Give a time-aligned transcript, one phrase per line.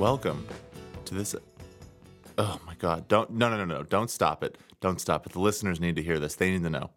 [0.00, 0.46] welcome
[1.04, 1.36] to this.
[2.38, 3.06] Oh my God!
[3.06, 3.82] Don't no no no no!
[3.82, 4.56] Don't stop it!
[4.80, 5.32] Don't stop it!
[5.32, 6.34] The listeners need to hear this.
[6.36, 6.88] They need to know.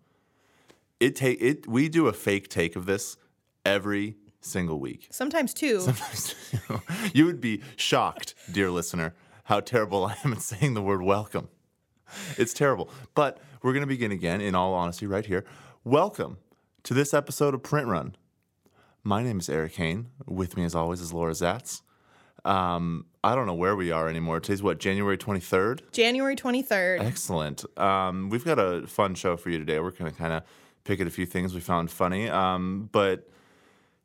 [1.01, 1.67] It take it.
[1.67, 3.17] We do a fake take of this
[3.65, 5.09] every single week.
[5.11, 5.85] Sometimes two.
[7.13, 11.49] you would be shocked, dear listener, how terrible I am at saying the word welcome.
[12.37, 12.89] It's terrible.
[13.15, 15.43] But we're going to begin again, in all honesty, right here.
[15.83, 16.37] Welcome
[16.83, 18.15] to this episode of Print Run.
[19.03, 20.07] My name is Erik Hane.
[20.25, 21.81] With me, as always, is Laura Zats.
[22.45, 24.39] Um, I don't know where we are anymore.
[24.39, 25.91] Today's what, January 23rd?
[25.91, 27.01] January 23rd.
[27.01, 27.63] Excellent.
[27.79, 29.79] Um, we've got a fun show for you today.
[29.79, 30.43] We're going to kind of
[30.83, 32.29] pick at a few things we found funny.
[32.29, 33.29] Um, but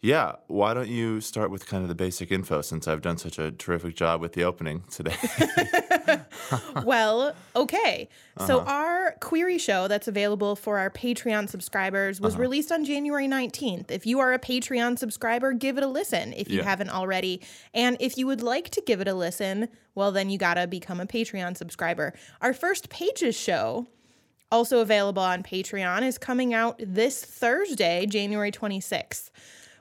[0.01, 3.37] yeah, why don't you start with kind of the basic info since I've done such
[3.37, 5.17] a terrific job with the opening today?
[6.85, 8.09] well, okay.
[8.47, 8.71] So, uh-huh.
[8.71, 12.43] our query show that's available for our Patreon subscribers was uh-huh.
[12.43, 13.91] released on January 19th.
[13.91, 16.65] If you are a Patreon subscriber, give it a listen if you Yeah.
[16.65, 17.41] haven't already.
[17.75, 20.69] And if you would like to give it a listen, well, then you got to
[20.69, 22.15] become a Patreon subscriber.
[22.41, 23.89] Our first Pages show,
[24.53, 29.31] also available on Patreon, is coming out this Thursday, January 26th.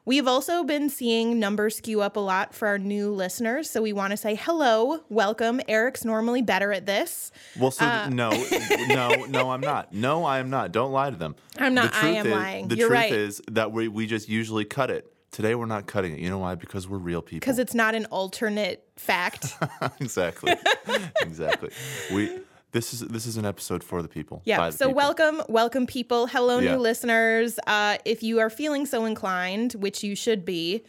[0.08, 3.70] We've also been seeing numbers skew up a lot for our new listeners.
[3.70, 5.60] So we want to say hello, welcome.
[5.68, 7.30] Eric's normally better at this.
[7.60, 8.30] Well, so Uh, no,
[8.88, 9.92] no, no, I'm not.
[9.92, 10.72] No, I am not.
[10.72, 11.36] Don't lie to them.
[11.60, 11.92] I'm not.
[11.92, 12.68] The I am is, lying.
[12.70, 13.12] The You're truth right.
[13.12, 15.12] is that we we just usually cut it.
[15.32, 16.20] Today we're not cutting it.
[16.20, 16.56] You know why?
[16.56, 17.42] Because we're real people.
[17.42, 19.58] Because it's not an alternate fact.
[20.00, 20.56] exactly,
[21.22, 21.72] exactly.
[22.14, 22.40] We
[22.72, 24.42] this is this is an episode for the people.
[24.46, 24.70] Yeah.
[24.70, 24.98] the So people.
[24.98, 26.28] welcome, welcome people.
[26.28, 26.74] Hello, Yeah.
[26.76, 27.60] new listeners.
[27.66, 30.84] Uh, if you are feeling so inclined, which you should be,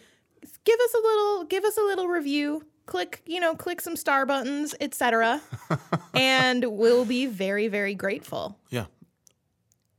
[0.65, 2.65] give us a little, give us a little review.
[2.87, 5.43] Click, you know, click some star buttons, etc.
[6.15, 8.59] and we'll be very, very grateful.
[8.71, 8.87] Yeah.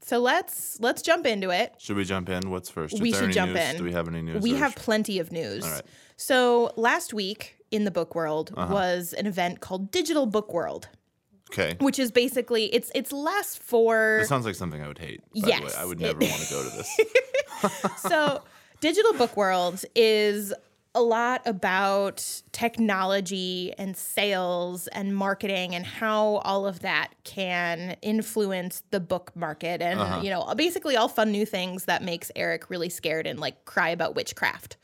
[0.02, 1.76] So let's let's jump into it.
[1.78, 2.50] Should we jump in?
[2.50, 2.96] What's first?
[2.96, 3.70] Is We should jump news?
[3.70, 3.78] in.
[3.78, 4.42] Do we have any news?
[4.42, 5.64] We have plenty of news.
[5.64, 5.84] All right.
[6.18, 8.74] So last week in the book world Uh-huh.
[8.74, 10.90] was an event called Digital Book World,
[11.52, 11.76] Okay.
[11.80, 15.22] which is basically it's it's less for It sounds like something I would hate.
[15.34, 15.58] By the way.
[15.64, 17.92] Yes, I would never want to go to this.
[18.02, 18.44] so
[18.82, 20.54] digital book world is
[20.96, 28.82] a lot about technology and sales and marketing and how all of that can influence
[28.90, 30.22] the book market and Uh-huh.
[30.24, 33.90] you know basically all fun new things that makes eric really scared and like cry
[33.90, 34.78] about witchcraft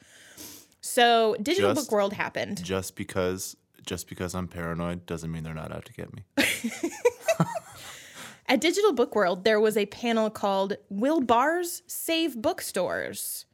[0.82, 3.56] so digital Just- book world happened just because
[3.86, 6.24] just because I'm paranoid doesn't mean they're not out to get me.
[8.48, 13.46] at digital book world there was a panel called will bars save bookstores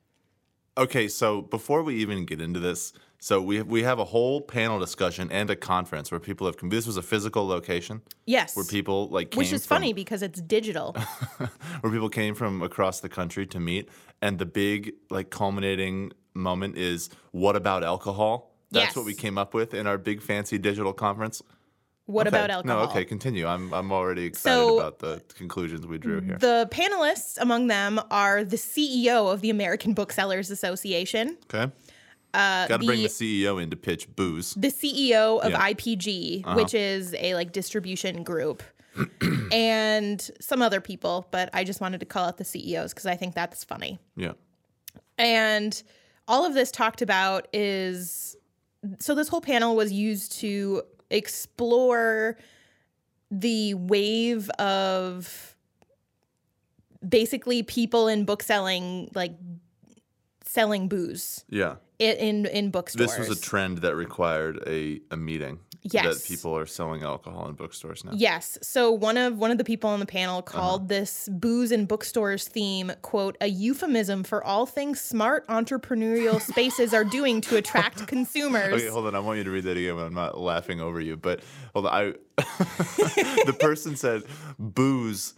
[0.78, 4.80] Okay, so before we even get into this, so we we have a whole panel
[4.80, 6.70] discussion and a conference where people have come.
[6.70, 10.24] This was a physical location yes where people like came which is from, funny because
[10.24, 10.94] it's digital
[11.82, 13.90] where people came from across the country to meet,
[14.22, 18.51] and the big like culminating moment is what about alcohol?
[18.72, 18.96] That's Yes.
[18.96, 21.42] what we came up with in our big fancy digital conference.
[22.08, 22.36] what Okay.
[22.36, 23.46] about alcohol No, okay, continue.
[23.48, 26.38] I'm I'm already excited So- about the conclusions we drew here.
[26.38, 31.72] The panelists among them are the CEO of the American Booksellers Association, Okay.
[32.34, 34.54] Uh, Got to bring the- CEO in to pitch booze.
[34.56, 35.58] the CEO of Yeah.
[35.58, 35.68] Uh-huh.
[35.68, 38.62] IPG, which is a like distribution group,
[39.54, 43.16] and some other people, but I just wanted to call out the CEOs because I
[43.16, 44.00] think that's funny.
[44.18, 44.34] Yeah.
[45.18, 45.82] And
[46.28, 48.36] all of this talked about is
[49.00, 52.38] so this whole panel was used to explore
[53.30, 55.56] the wave of
[57.08, 59.34] basically people in bookselling like
[60.46, 61.76] selling booze Yeah.
[62.00, 63.16] i- in in bookstores.
[63.16, 65.60] This was a trend that required a, a meeting.
[65.84, 66.20] Yes.
[66.22, 68.12] That people are selling alcohol in bookstores now.
[68.14, 68.58] Yes.
[68.62, 70.42] So one of one of the people on the panel Uh-huh.
[70.60, 76.94] called this booze in bookstores theme quote a euphemism for all things smart entrepreneurial spaces
[76.94, 78.74] are doing to attract consumers.
[78.74, 79.16] Okay, hold on.
[79.16, 79.98] I want you to read that again.
[79.98, 81.40] I'm not laughing over you, but
[81.74, 81.94] hold on.
[81.94, 82.14] I
[83.46, 84.24] the person said
[84.60, 85.34] booze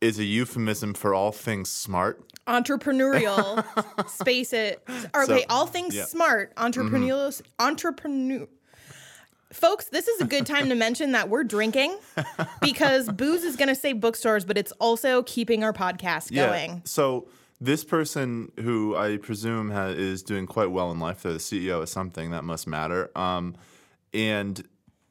[0.00, 2.22] is a euphemism for all things smart.
[2.46, 3.64] entrepreneurial
[4.08, 4.76] spaces.
[5.14, 6.02] Or, So, okay, all things yeah.
[6.02, 6.10] Mm-hmm.
[6.16, 8.46] smart entrepreneurial entrepreneur.
[9.52, 11.98] Folks, this is a good time to mention that we're drinking
[12.60, 16.82] because booze is going to save bookstores, but it's also keeping our podcast going.
[16.84, 17.28] So
[17.60, 21.82] this person, who I presume ha- is doing quite well in life, they're the CEO
[21.82, 23.10] of something that must matter.
[23.16, 23.56] Um,
[24.14, 24.62] and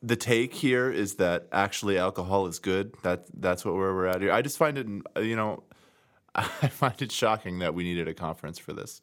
[0.01, 2.95] the take here is that actually alcohol is good.
[3.03, 4.31] That that's what we're, we're at here.
[4.31, 4.87] I just find it,
[5.21, 5.63] you know,
[6.35, 9.01] I find it shocking that we needed a conference for this.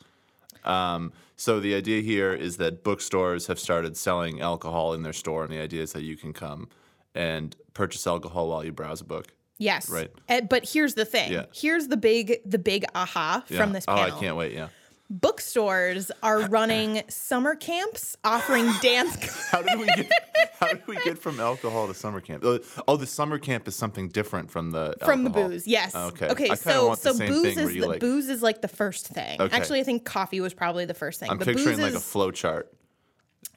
[0.67, 5.45] Um, so the idea here is that bookstores have started selling alcohol in their store,
[5.45, 6.69] and the idea is that you can come
[7.15, 9.35] and purchase alcohol while you browse a book.
[9.59, 9.89] Yes.
[9.89, 10.11] Right.
[10.29, 11.33] Uh, but here's the thing.
[11.33, 11.47] Yeah.
[11.55, 13.59] Here's the big the big aha Yeah.
[13.59, 13.95] from this oh.
[13.95, 14.53] I can't wait.
[14.53, 14.69] Yeah.
[15.09, 19.49] Bookstores are running summer camps offering dance.
[19.51, 20.11] How did we get?
[20.59, 22.43] How did we get from alcohol to summer camp?
[22.45, 22.59] Oh,
[22.89, 25.93] Oh, the summer camp is something different from the From the booze, yes.
[25.95, 26.29] Oh, okay.
[26.29, 26.55] Okay.
[26.55, 29.41] So so booze is the like- booze is like the first thing.
[29.41, 29.55] Okay.
[29.57, 31.31] Actually, I think coffee was probably the first thing.
[31.31, 32.73] I'm picturing like a is, flow chart.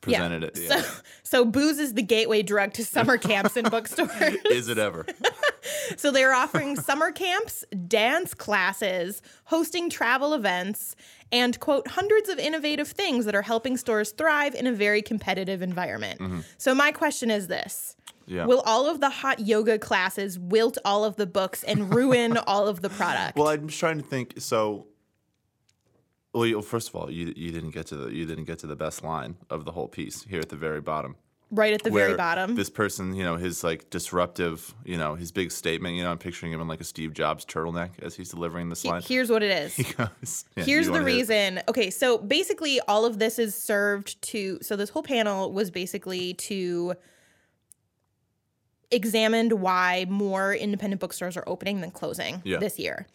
[0.02, 0.58] Presented it.
[0.58, 0.82] So,
[1.24, 4.12] so booze is the gateway drug to summer camps and bookstores.
[4.46, 5.06] is it ever?
[5.98, 10.96] So they're offering summer camps, dance classes, hosting travel events,
[11.32, 15.62] and quote, hundreds of innovative things that are helping stores thrive in a very competitive
[15.62, 16.44] environment.
[16.58, 17.96] So my question is this.
[17.96, 18.36] Mm-hmm.
[18.36, 18.46] Yeah.
[18.46, 22.68] Will all of the hot yoga classes wilt all of the books and ruin all
[22.68, 23.38] of the product?
[23.38, 24.36] Well, I'm just trying to think.
[24.38, 24.86] So,
[26.32, 28.68] well, you, first of all, you you didn't get to the you didn't get to
[28.68, 31.16] the best line of the whole piece here at the very bottom.
[31.52, 32.56] Right at the very bottom.
[32.56, 35.96] This person, you know, his like disruptive, you know, his big statement.
[35.96, 38.86] You know, I'm picturing him in like a Steve Jobs turtleneck as he's delivering this
[38.86, 39.02] line.
[39.02, 39.76] Here's what it is.
[39.76, 41.18] He goes, yeah, Here's the wanna hear it?
[41.18, 41.62] reason.
[41.68, 44.60] Okay, so basically, all of this is served to.
[44.62, 46.94] So this whole panel was basically to
[48.92, 52.58] examined why more independent bookstores are opening than closing Yeah.
[52.58, 53.08] this year.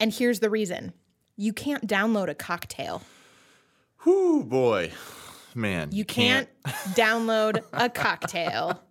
[0.00, 0.92] And here's the reason.
[1.36, 3.02] You can't download a cocktail.
[4.02, 4.90] Whew, boy,
[5.54, 6.48] man, You can't,
[6.94, 8.80] download a cocktail.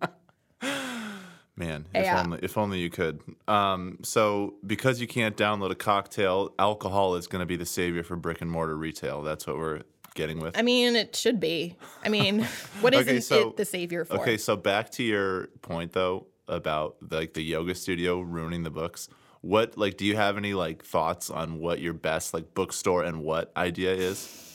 [1.56, 2.22] Man, if Yeah.
[2.22, 3.20] only if only you could.
[3.46, 8.02] Um, so because you can't download a cocktail, alcohol is going to be the savior
[8.02, 9.22] for brick and mortar retail.
[9.22, 9.82] That's what we're
[10.14, 10.56] getting with.
[10.56, 11.76] I mean, it should be.
[12.02, 12.44] I mean,
[12.80, 14.20] what isn't Okay, so- it the savior for?
[14.20, 19.08] Okay, so back to your point though about like the yoga studio ruining the books.
[19.42, 23.22] What like do you have any like thoughts on what your best like bookstore and
[23.22, 24.49] what idea is?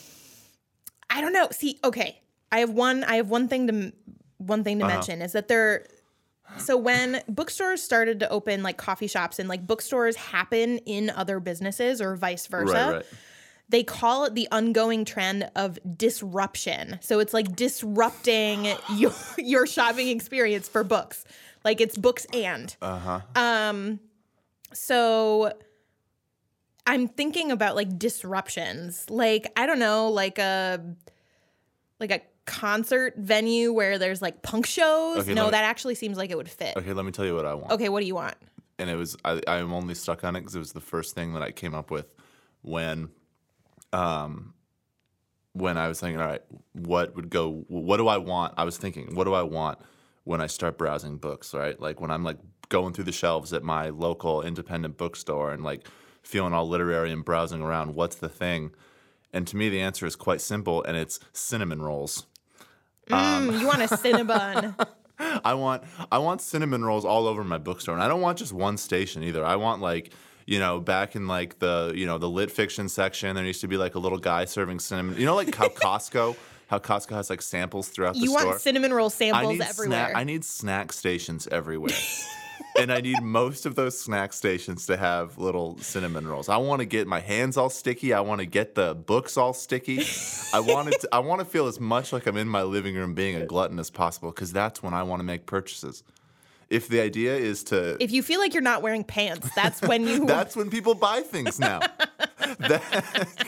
[1.16, 1.48] I don't know.
[1.50, 2.20] See, okay,
[2.52, 3.04] I have one.
[3.04, 3.92] I have one thing to
[4.38, 4.94] one thing to Uh-huh.
[4.94, 5.86] mention is that they're
[6.58, 11.40] so when bookstores started to open like coffee shops and like bookstores happen in other
[11.40, 13.04] businesses or vice versa, Right, right.
[13.68, 16.98] they call it the ongoing trend of disruption.
[17.02, 21.24] So it's like disrupting your your shopping experience for books.
[21.64, 22.74] Like it's books and.
[22.80, 23.20] Uh-huh.
[23.34, 23.98] Um
[24.72, 25.52] so
[26.86, 29.08] I'm thinking about like disruptions.
[29.10, 30.80] Like I don't know, like a
[32.00, 35.18] like a concert venue where there's like punk shows.
[35.18, 36.76] Okay, no, me- that actually seems like it would fit.
[36.76, 37.72] Okay, let me tell you what I want.
[37.72, 38.36] Okay, what do you want?
[38.78, 41.32] and it was I, I'm only stuck on it because it was the first thing
[41.34, 42.06] that I came up with
[42.62, 43.08] when,
[43.92, 44.54] um,
[45.52, 46.42] when I was thinking, all right,
[46.72, 47.64] what would go?
[47.68, 48.54] What do I want?
[48.56, 49.78] I was thinking, what do I want
[50.24, 51.54] when I start browsing books?
[51.54, 52.38] Right, like when I'm like
[52.68, 55.86] going through the shelves at my local independent bookstore and like
[56.26, 57.94] feeling all literary and browsing around.
[57.94, 58.72] What's the thing?
[59.32, 62.26] And to me, the answer is quite simple, and it's cinnamon rolls.
[63.08, 64.74] Mm, you want a Cinnabon.
[65.44, 68.52] I want I want cinnamon rolls all over my bookstore, and I don't want just
[68.52, 69.44] one station either.
[69.44, 70.12] I want like
[70.46, 73.68] you know back in like the you know the lit fiction section, there used to
[73.68, 75.18] be like a little guy serving cinnamon.
[75.18, 76.36] You know, like how Costco,
[76.66, 78.40] how Costco has like samples throughout the store.
[78.40, 80.08] You want cinnamon roll I samples need everywhere.
[80.08, 80.16] snack.
[80.16, 81.94] I need snack stations everywhere.
[82.78, 86.48] and I need most of those snack stations to have little cinnamon rolls.
[86.48, 88.12] I want to get my hands all sticky.
[88.12, 90.02] I want to get the books all sticky.
[90.52, 90.92] I want.
[90.92, 93.46] To, I want to feel as much like I'm in my living room being a
[93.46, 96.02] glutton as possible because that's when I want to make purchases.
[96.68, 100.04] If the idea is to, if you feel like you're not wearing pants, that's when
[100.06, 101.78] you that's when people buy things now.
[102.58, 103.38] that,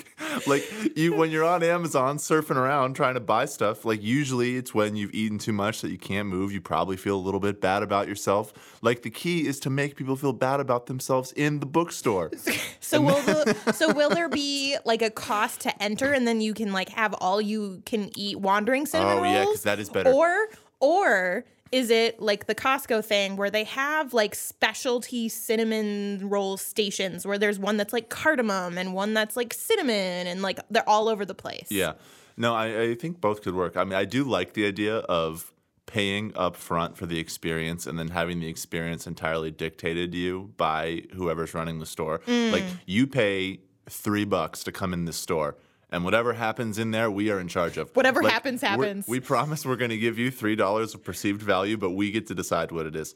[0.46, 0.64] like
[0.96, 4.94] you when you're on Amazon surfing around trying to buy stuff, like usually it's when
[4.94, 6.52] you've eaten too much that you can't move.
[6.52, 8.52] You probably feel a little bit bad about yourself.
[8.82, 12.30] Like the key is to make people feel bad about themselves in the bookstore.
[12.80, 16.54] So will the, so will there be like a cost to enter and then you
[16.54, 19.34] can like have all you can eat wandering oh, cinnamon Oh, rolls?
[19.34, 20.10] yeah, 'cause that is better.
[20.10, 20.46] Or
[20.80, 27.26] or is it like the Costco thing where they have like specialty cinnamon roll stations
[27.26, 31.08] where there's one that's like cardamom and one that's like cinnamon and like they're all
[31.08, 31.68] over the place.
[31.70, 31.94] Yeah.
[32.36, 33.76] No, I, I think both could work.
[33.76, 35.52] I mean, I do like the idea of
[35.86, 40.52] paying up front for the experience and then having the experience entirely dictated to you
[40.56, 42.20] by whoever's running the store.
[42.26, 42.78] Like mm.
[42.86, 45.56] you pay three bucks to come in this store.
[45.90, 47.94] And whatever happens in there, we are in charge of.
[47.96, 49.08] Whatever Like, happens, happens.
[49.08, 52.26] We promise we're going to give you three dollars of perceived value, but we get
[52.26, 53.14] to decide what it is.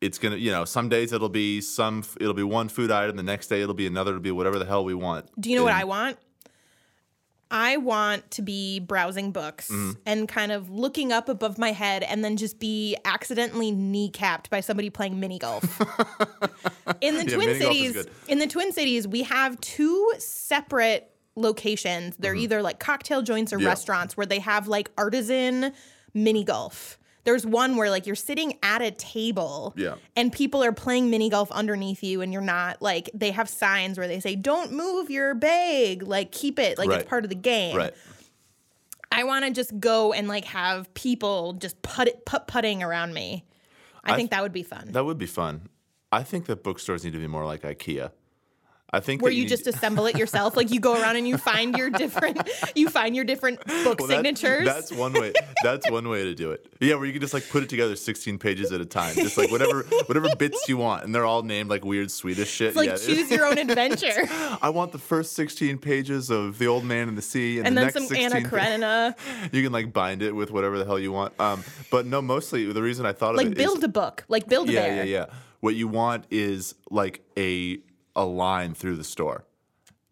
[0.00, 3.16] It's gonna, you know, some days it'll be some, it'll be one food item.
[3.16, 4.10] The next day it'll be another.
[4.12, 5.28] It'll be whatever the hell we want.
[5.40, 6.18] Do you know what I want?
[7.50, 9.92] I want to be browsing books Mm-hmm.
[10.06, 14.60] and kind of looking up above my head and then just be accidentally kneecapped by
[14.60, 15.62] somebody playing mini golf.
[17.00, 20.12] in the Yeah, Twin mini golf is Cities, in the Twin Cities, we have two
[20.18, 22.16] separate locations.
[22.16, 23.62] They're either like cocktail joints or Mm-hmm.
[23.64, 23.68] Yeah.
[23.70, 25.72] restaurants where they have like artisan
[26.12, 26.98] mini golf.
[27.24, 29.94] there's one where like you're sitting at a table Yeah.
[30.14, 33.96] and people are playing mini golf underneath you and you're not like they have signs
[33.98, 37.00] where they say don't move your bag like keep it like Right.
[37.00, 37.94] it's part of the game Right.
[39.10, 43.14] i want to just go and like have people just put it put putting around
[43.14, 43.44] me
[44.04, 45.68] i, I think that would be fun That would be fun.
[46.12, 48.12] I think that bookstores need to be more like IKEA.
[48.90, 51.36] I think where that you just assemble it yourself like you go around and you
[51.36, 55.32] find your different you find your different book Well, that's- signatures That's one way.
[55.64, 56.66] That's one way to do it.
[56.80, 59.36] Yeah, where you can just like put it together 16 pages at a time, just
[59.36, 62.68] like whatever whatever bits you want, and they're all named like weird Swedish shit.
[62.68, 62.96] It's like yeah.
[62.96, 64.28] choose your own adventure
[64.62, 67.76] I want the first 16 pages of The Old Man and the Sea, and, and
[67.76, 69.16] the then next some 16 anna karenina
[69.52, 71.38] You can like bind it with whatever the hell you want.
[71.40, 73.44] Um, but no, mostly the reason I thought of it.
[73.44, 75.26] like it is- build a book like build a yeah, bear yeah, yeah.
[75.60, 77.78] What you want is like a
[78.16, 79.44] a line through the store.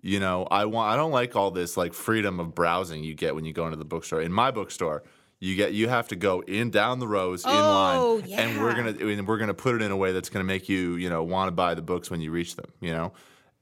[0.01, 3.35] You know, I want I don't like all this like freedom of browsing you get
[3.35, 4.21] when you go into the bookstore.
[4.21, 5.05] In my bookstore,
[5.39, 8.75] you get you have to go in down the rows in Oh, line, and we're
[8.75, 11.23] gonna and we're gonna put it in a way that's gonna make you you know
[11.23, 12.71] want to buy the books when you reach them.
[12.81, 13.13] You know.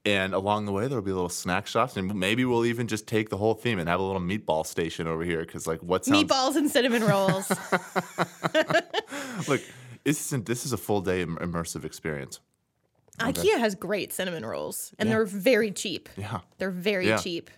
[0.03, 3.29] And along the way, there'll be little snack shops, and maybe we'll even just take
[3.29, 5.41] the whole theme and have a little meatball station over here.
[5.41, 7.47] Because, like, what's sounds meatballs and cinnamon rolls
[9.47, 9.61] look,
[10.03, 12.39] this isn't this is a full day immersive experience.
[13.21, 16.39] Ikea has great cinnamon rolls and they're very cheap Yeah.
[16.57, 17.17] they're very Yeah.
[17.17, 17.49] cheap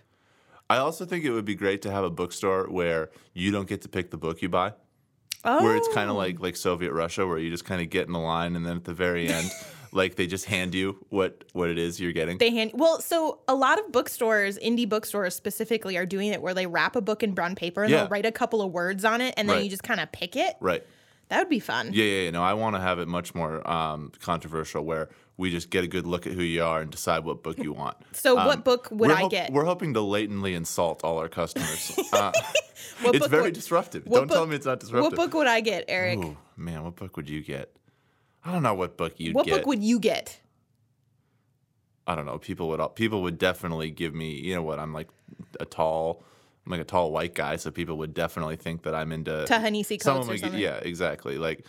[0.70, 3.82] I also think it would be great to have a bookstore where you don't get
[3.82, 4.72] to pick the book you buy,
[5.44, 8.06] oh where it's kind of like like Soviet Russia, where you just kind of get
[8.06, 9.50] in the line, and then at the very end,
[9.92, 12.38] like they just hand you what what it is you're getting.
[12.38, 16.54] They hand well, so a lot of bookstores, indie bookstores specifically, are doing it where
[16.54, 17.98] they wrap a book in brown paper and Yeah.
[18.00, 19.64] they'll write a couple of words on it, and then Right.
[19.64, 20.56] you just kind of pick it.
[20.60, 20.82] right.
[21.28, 21.90] That would be fun.
[21.92, 22.30] Yeah, yeah, yeah.
[22.30, 25.88] No, I want to have it much more um, controversial, where we just get a
[25.88, 27.96] good look at who you are and decide what book you want.
[28.12, 29.52] So, Um, what book would I hop- get?
[29.52, 31.92] We're hoping to latently insult all our customers.
[32.12, 32.30] Uh,
[33.12, 34.04] it's very would- disruptive.
[34.04, 35.12] Don't tell me it's not disruptive.
[35.12, 36.18] What book would I get, Eric?
[36.20, 37.74] Ooh, man, what book would you get?
[38.44, 39.56] I don't know what book you'd what get.
[39.58, 40.38] book would you get?
[42.06, 42.38] I don't know.
[42.38, 44.32] People would people would definitely give me.
[44.38, 44.78] You know what?
[44.78, 45.08] I'm like
[45.58, 46.22] a tall.
[46.66, 50.04] I'm like a tall white guy, so people would definitely think that I'm into Coates
[50.04, 50.60] someone or would- something.
[50.60, 51.38] Yeah, exactly.
[51.38, 51.64] Like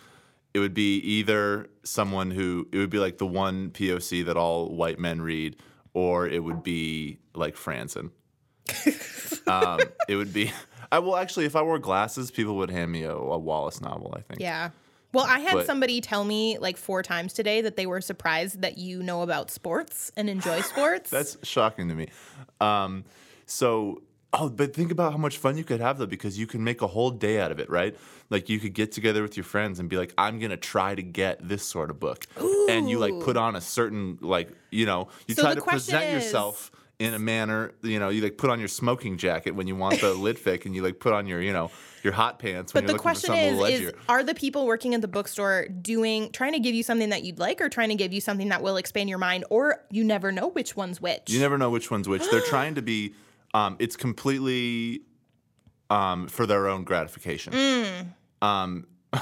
[0.56, 4.70] it would be either someone who it would be like the one POC that all
[4.74, 5.56] white men read,
[5.92, 8.08] or it would be like Franzen.
[9.46, 10.50] um, it would be.
[10.90, 14.14] I will actually, if I wore glasses, people would hand me a, a Wallace novel.
[14.16, 14.40] I think.
[14.40, 14.70] Yeah.
[15.12, 18.62] Well, I had But- somebody tell me like four times today that they were surprised
[18.62, 21.10] that you know about sports and enjoy sports.
[21.10, 22.08] That's shocking to me.
[22.62, 23.04] Um,
[23.44, 24.00] so,
[24.32, 26.82] oh, but think about how much fun you could have though, because you can make
[26.82, 27.96] a whole day out of it, right?
[28.30, 31.02] Like you could get together with your friends and be like, "I'm gonna try to
[31.02, 32.26] get this sort of book,"
[32.68, 36.04] and you like put on a certain like, you know, you So try to present
[36.04, 39.66] is- yourself in a manner, you know, you like put on your smoking jacket when
[39.66, 41.70] you want the lit fic, and you like put on your, you know,
[42.02, 44.64] your hot pants when But you're the looking for question is, is are the people
[44.64, 47.90] working at the bookstore doing trying to give you something that you'd like or trying
[47.90, 51.00] to give you something that will expand your mind or you never know which one's
[51.00, 51.28] which?
[51.28, 52.22] You never know which one's which.
[52.30, 53.14] They're trying to be.
[53.56, 55.00] Um, it's completely
[55.88, 57.54] um, for their own gratification.
[57.54, 58.06] Mm.
[58.42, 58.86] Um,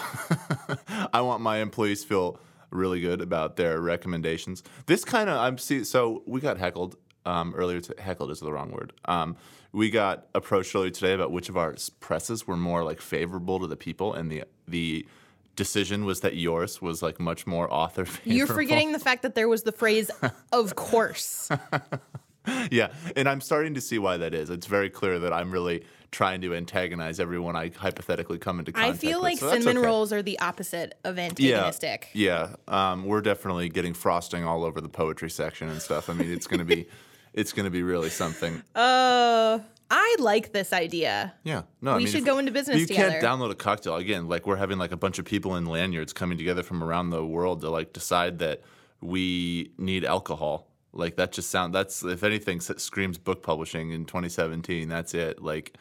[1.13, 4.65] I want my employees to feel really good about their recommendations.
[4.87, 5.85] This kind of I'm see.
[5.85, 7.81] So we got heckled um, earlier.
[7.81, 8.93] To, heckled is the wrong word.
[9.05, 9.37] Um,
[9.71, 13.69] we got approached earlier today about which of our presses were more like favorable to
[13.69, 15.07] the people, and the the
[15.55, 18.37] decision was that yours was like much more author favorable.
[18.37, 20.11] You're forgetting the fact that there was the phrase
[20.53, 21.49] of course.
[22.71, 24.51] Yeah, and I'm starting to see why that is.
[24.51, 28.81] It's very clear that I'm really trying to antagonize everyone I hypothetically come into I
[28.85, 29.23] contact feel with.
[29.25, 29.87] like so cinnamon okay.
[29.87, 32.09] rolls are the opposite of antagonistic.
[32.13, 32.55] yeah.
[32.69, 36.09] Um, we're definitely getting frosting all over the poetry section and stuff.
[36.09, 36.87] I mean, it's gonna be,
[37.33, 38.63] it's gonna be really something.
[38.75, 39.59] Uh
[39.91, 41.35] I like this idea.
[41.45, 43.11] Yeah, no, I We mean, should go into business You together.
[43.21, 44.29] can't download a cocktail again.
[44.29, 47.25] Like we're having like a bunch of people in lanyards coming together from around the
[47.25, 48.63] world to like decide that
[49.01, 50.69] we need alcohol.
[50.97, 51.75] Like that just sound.
[51.75, 54.89] That's if anything screams book publishing in 2017.
[54.89, 55.43] That's it.
[55.43, 55.77] Like,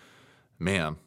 [0.59, 0.97] man.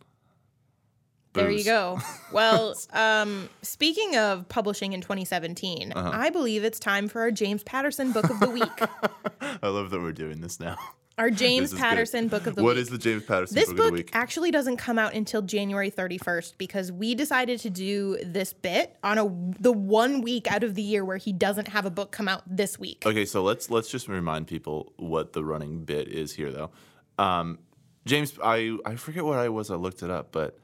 [1.33, 1.99] There you go.
[2.33, 6.11] Well, um, speaking of publishing in 2017, Uh-huh.
[6.13, 8.63] I believe it's time for our James Patterson Book of the Week.
[9.63, 10.77] I love that we're doing this now.
[11.19, 11.81] Our James is good.
[11.81, 12.83] Patterson Book of the What Week.
[12.83, 14.11] is the James Patterson this book, book of the week?
[14.13, 19.17] actually doesn't come out until January 31st because we decided to do this bit on
[19.17, 19.25] a
[19.59, 22.43] the one week out of the year where he doesn't have a book come out
[22.47, 23.05] this week.
[23.07, 26.71] Okay, so let's let's just remind people what the running bit is here, though.
[27.19, 27.61] Um,
[28.05, 29.71] James, I I forget what I was.
[29.71, 30.59] I looked it up, but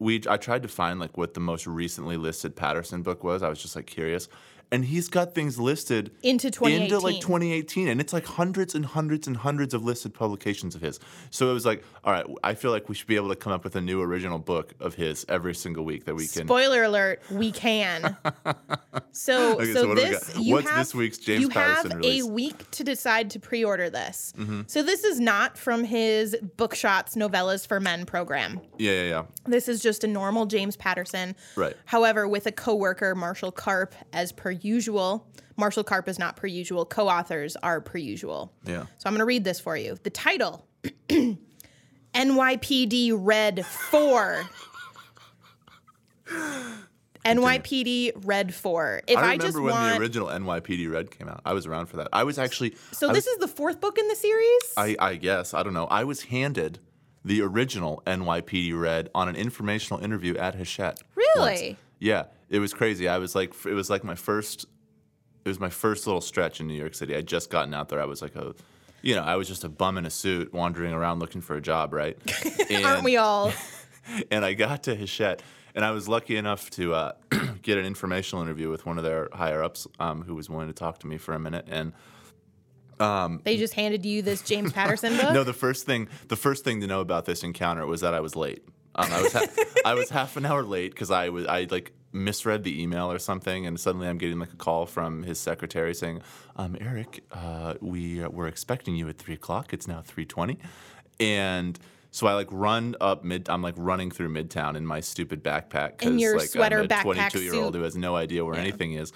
[0.00, 3.44] we I tried to find like what the most recently listed Patterson book was.
[3.44, 4.28] I was just like curious,
[4.72, 7.20] and he's got things listed Into into like 2018.
[7.20, 10.98] 2018, and it's like hundreds and hundreds and hundreds of listed publications of his.
[11.30, 13.52] So it was like, all right, I feel like we should be able to come
[13.52, 16.46] up with a new original book of his every single week that we can.
[16.46, 18.16] Spoiler alert: We can.
[19.12, 22.22] So, Okay, so, so this you What's have this week's James you Patterson have release?
[22.22, 22.30] Mm-hmm.
[22.30, 24.34] a week to decide to pre-order this.
[24.66, 28.60] So this is not from his Bookshots Novellas for Men program.
[28.76, 29.22] Yeah, yeah, yeah.
[29.46, 31.34] This is just a normal James Patterson.
[31.56, 31.74] Right.
[31.86, 35.26] However, with a coworker, Marshall Karp, as per usual.
[35.56, 36.84] Marshall Karp is not per usual.
[36.84, 38.52] Co-authors are per usual.
[38.64, 38.82] Yeah.
[38.98, 39.96] So I'm going to read this for you.
[40.02, 40.66] The title
[42.14, 44.44] NYPD Red 4.
[47.24, 49.02] NYPD Red 4.
[49.06, 51.40] If I I, remember just when want the original NYPD Red came out.
[51.44, 52.08] I was around for that.
[52.12, 52.76] I was actually.
[52.92, 54.62] So I this was- is the fourth book in the series?
[54.76, 55.86] I, I guess I don't know.
[55.86, 56.78] I was handed
[57.24, 61.00] the original NYPD Red on an informational interview at Hachette.
[61.16, 61.68] Really?
[61.70, 61.78] once.
[61.98, 63.08] Yeah, it was crazy.
[63.08, 64.66] I was like, it was like my first.
[65.44, 67.14] It was my first little stretch in New York City.
[67.14, 68.00] I'd just gotten out there.
[68.00, 68.52] I was like a,
[69.02, 71.60] you know, I was just a bum in a suit wandering around looking for a
[71.60, 72.18] job, right?
[72.68, 73.52] And, Aren't we all?
[74.32, 75.42] and I got to Hachette,
[75.76, 77.12] and I was lucky enough to uh,
[77.62, 80.72] get an informational interview with one of their higher ups, um, who was willing to
[80.74, 81.66] talk to me for a minute.
[81.70, 81.92] And
[83.44, 85.32] They just handed you this James Patterson book?
[85.32, 88.20] no, the first thing the first thing to know about this encounter was that I
[88.20, 88.64] was late.
[88.94, 89.46] Um, I was ha-
[89.84, 91.92] I was half an hour late because I was I like
[92.24, 95.94] misread the email or something, and suddenly I'm getting like a call from his secretary
[95.94, 96.22] saying,
[96.56, 99.72] um, "Eric, uh, we uh, were expecting you at three o'clock.
[99.72, 100.58] It's now three twenty,
[101.20, 101.78] and."
[102.12, 103.50] So I like run up mid.
[103.50, 107.42] I'm like running through Midtown in my stupid backpack your like sweater I'm a 22
[107.42, 109.12] year old who has no idea where anything is.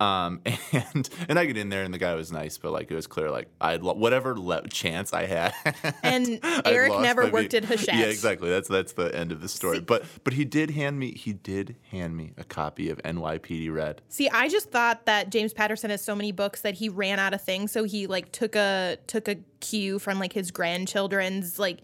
[0.00, 0.40] Um,
[0.72, 3.06] and and I get in there and the guy was nice, but like it was
[3.06, 5.52] clear like I would whatever le- chance I had.
[6.02, 7.94] And Eric never worked at Hachette.
[7.96, 8.48] Yeah, exactly.
[8.48, 9.76] That's that's the end of the story.
[9.76, 13.72] See- but but he did hand me he did hand me a copy of NYPD
[13.72, 14.00] Red.
[14.08, 17.34] See, I just thought that James Patterson has so many books that he ran out
[17.34, 21.80] of things, so he like took a took a cue from like his grandchildren's like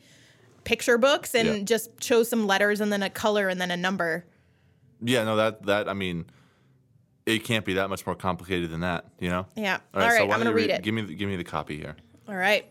[0.65, 1.59] picture books and Yeah.
[1.65, 4.25] just chose some letters and then a color and then a number.
[5.03, 6.25] Yeah, no, that that I mean,
[7.27, 9.47] it can't be that much more complicated than that, you know.
[9.57, 9.79] Yeah.
[9.93, 10.83] All All right, right, so I'm gonna you read it.
[10.83, 11.97] Give me the, give me the copy here.
[12.29, 12.67] All right.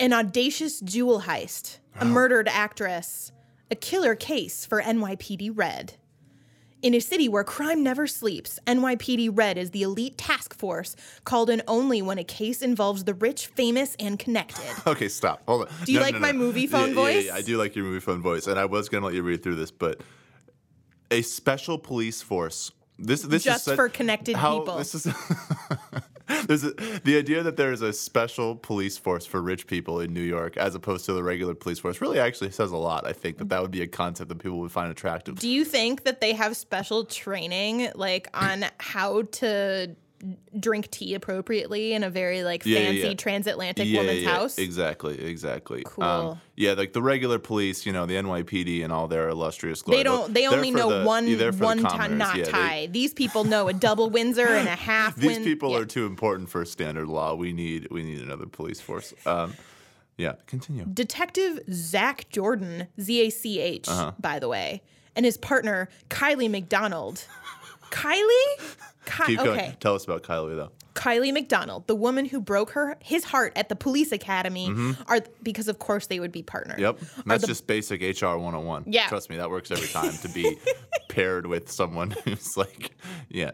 [0.00, 3.30] An audacious jewel heist, a murdered actress,
[3.70, 5.94] a killer case for NYPD Red.
[6.82, 11.48] In a city where crime never sleeps, NYPD Red is the elite task force called
[11.48, 14.64] in only when a case involves the rich, famous, and connected.
[14.86, 15.42] Okay, stop.
[15.46, 15.68] Hold on.
[15.84, 17.24] Do you like my Moviefone yeah, voice?
[17.24, 19.42] Yeah, yeah, I do like your Moviefone voice, and I was gonna let you read
[19.42, 20.00] through this, but
[21.10, 22.72] a special police force.
[22.98, 24.76] This this is Just such- for connected how- people.
[24.78, 25.04] This is
[26.46, 26.70] there's a,
[27.04, 30.56] the idea that there is a special police force for rich people in New York
[30.56, 32.00] as opposed to the regular police force.
[32.00, 33.06] Really, actually says a lot.
[33.06, 35.38] I think that that would be a concept that people would find attractive.
[35.38, 39.94] Do you think that they have special training like on how to
[40.58, 43.14] drink tea appropriately in a very like Yeah, fancy yeah.
[43.14, 44.58] transatlantic yeah, woman's yeah, house?
[44.58, 45.82] Exactly, exactly.
[45.84, 46.38] Cool.
[46.56, 49.98] yeah, like the regular police, you know, the NYPD and all their illustrious glory.
[49.98, 50.32] They don't.
[50.32, 52.86] They only know the- one yeah, they're the one ti- commoners, knot yeah, they- tie.
[52.90, 55.16] These people know a double Windsor and a half.
[55.16, 57.34] These Win- people are too important for standard law.
[57.34, 59.12] We need we need another police force.
[59.26, 59.54] Um,
[60.16, 60.84] yeah, continue.
[60.84, 64.12] Detective Zach Jordan, Z A C H, Uh-huh.
[64.20, 64.80] by the way,
[65.16, 67.26] and his partner Kylie McDonald.
[67.90, 68.76] Kylie.
[69.06, 69.76] Ky- Keep okay.
[69.80, 70.70] Tell us about Kylie though.
[70.94, 74.72] Kylie McDonald, the woman who broke her his heart at the police academy,
[75.08, 76.78] are because of course they would be partnered.
[76.78, 76.82] Mm-hmm.
[76.84, 78.84] Yep, Are that's the- just basic HR 101.
[78.86, 79.08] Yeah.
[79.08, 80.56] trust me, that works every time to be
[81.08, 82.92] paired with someone who's like,
[83.28, 83.50] yeah,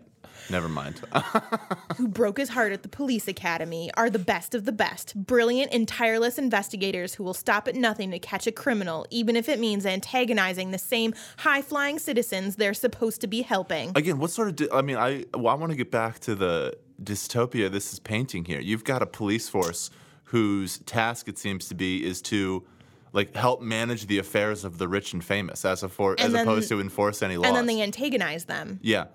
[0.51, 1.01] never mind.
[1.97, 5.73] who broke his heart at the police academy are the best of the best, brilliant
[5.73, 9.59] and tireless investigators who will stop at nothing to catch a criminal, even if it
[9.59, 13.93] means antagonizing the same high flying citizens they're supposed to be helping.
[13.95, 14.57] Again, what sort of?
[14.57, 17.99] Di- I mean, I well, I want to get back to the dystopia this is
[17.99, 18.61] painting here.
[18.61, 19.91] You've got a police force
[20.25, 22.65] whose task it seems to be is to
[23.13, 26.47] like help manage the affairs of the rich and famous as a for, as then-
[26.47, 27.49] opposed to enforce any laws.
[27.49, 28.79] And then they antagonize them.
[28.83, 29.07] yeah,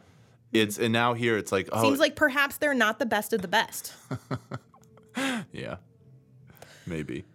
[0.56, 3.42] it's and now here it's like oh Seems like perhaps they're not the best of
[3.42, 3.94] the best.
[5.52, 5.78] yeah,
[6.86, 7.26] maybe.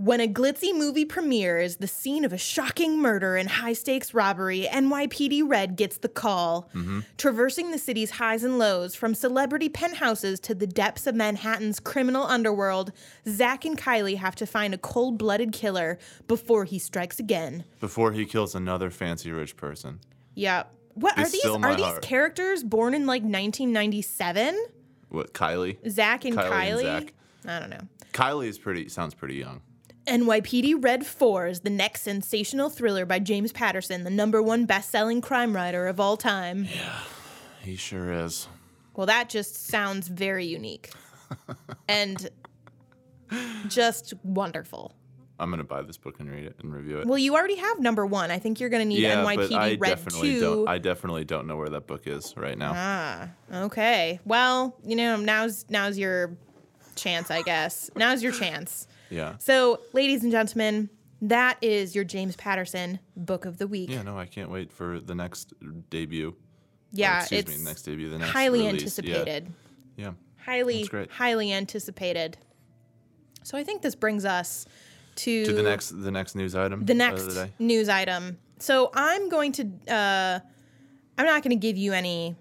[0.00, 4.66] When a glitzy movie premieres, the scene of a shocking murder and high stakes robbery,
[4.72, 6.70] NYPD Red gets the call.
[6.74, 7.00] Mm-hmm.
[7.18, 12.22] Traversing the city's highs and lows, from celebrity penthouses to the depths of Manhattan's criminal
[12.22, 12.92] underworld,
[13.28, 17.64] Zach and Kylie have to find a cold blooded killer before he strikes again.
[17.78, 20.00] Before he kills another fancy rich person.
[20.34, 20.62] Yeah.
[21.00, 21.44] What are these?
[21.44, 22.02] Are these heart.
[22.02, 24.66] characters born in like 1997?
[25.08, 25.78] What Kylie?
[25.90, 26.98] Zach and Kylie Kylie?
[26.98, 27.14] and Zach.
[27.46, 27.88] I don't know.
[28.12, 28.88] Kylie is pretty.
[28.88, 29.62] Sounds pretty young.
[30.06, 34.90] NYPD Red 4 is the next sensational thriller by James Patterson, the number one best
[34.90, 36.64] selling crime writer of all time.
[36.64, 36.98] Yeah,
[37.62, 38.48] he sure is.
[38.94, 40.90] Well, that just sounds very unique
[41.88, 42.28] and
[43.68, 44.94] just wonderful.
[45.40, 47.06] I'm gonna buy this book and read it and review it.
[47.06, 48.30] Well, you already have number one.
[48.30, 50.40] I think you're going to need yeah, NYPD but I Red definitely 2.
[50.40, 50.68] don't.
[50.68, 52.72] I definitely don't know where that book is right now.
[52.74, 53.28] ah,
[53.64, 54.20] okay.
[54.24, 56.36] Well, you know, now's now's your
[56.94, 57.90] chance, I guess.
[57.96, 58.86] Now's your chance.
[59.08, 59.36] yeah.
[59.38, 60.90] So, ladies and gentlemen,
[61.22, 63.90] that is your James Patterson book of the week.
[63.90, 64.02] Yeah.
[64.02, 65.52] No, I can't wait for the next
[65.90, 66.36] debut.
[66.92, 68.10] Yeah, Or, excuse it's me, next debut.
[68.10, 68.72] The next highly release.
[68.74, 69.52] anticipated.
[69.96, 70.04] Yeah.
[70.06, 70.12] yeah.
[70.44, 72.36] Highly, highly anticipated.
[73.42, 74.66] So I think this brings us
[75.24, 76.84] to, To the next, the next news item.
[76.84, 78.38] the next the news item.
[78.58, 80.40] So I'm going to, uh,
[81.18, 82.36] I'm not going to give you any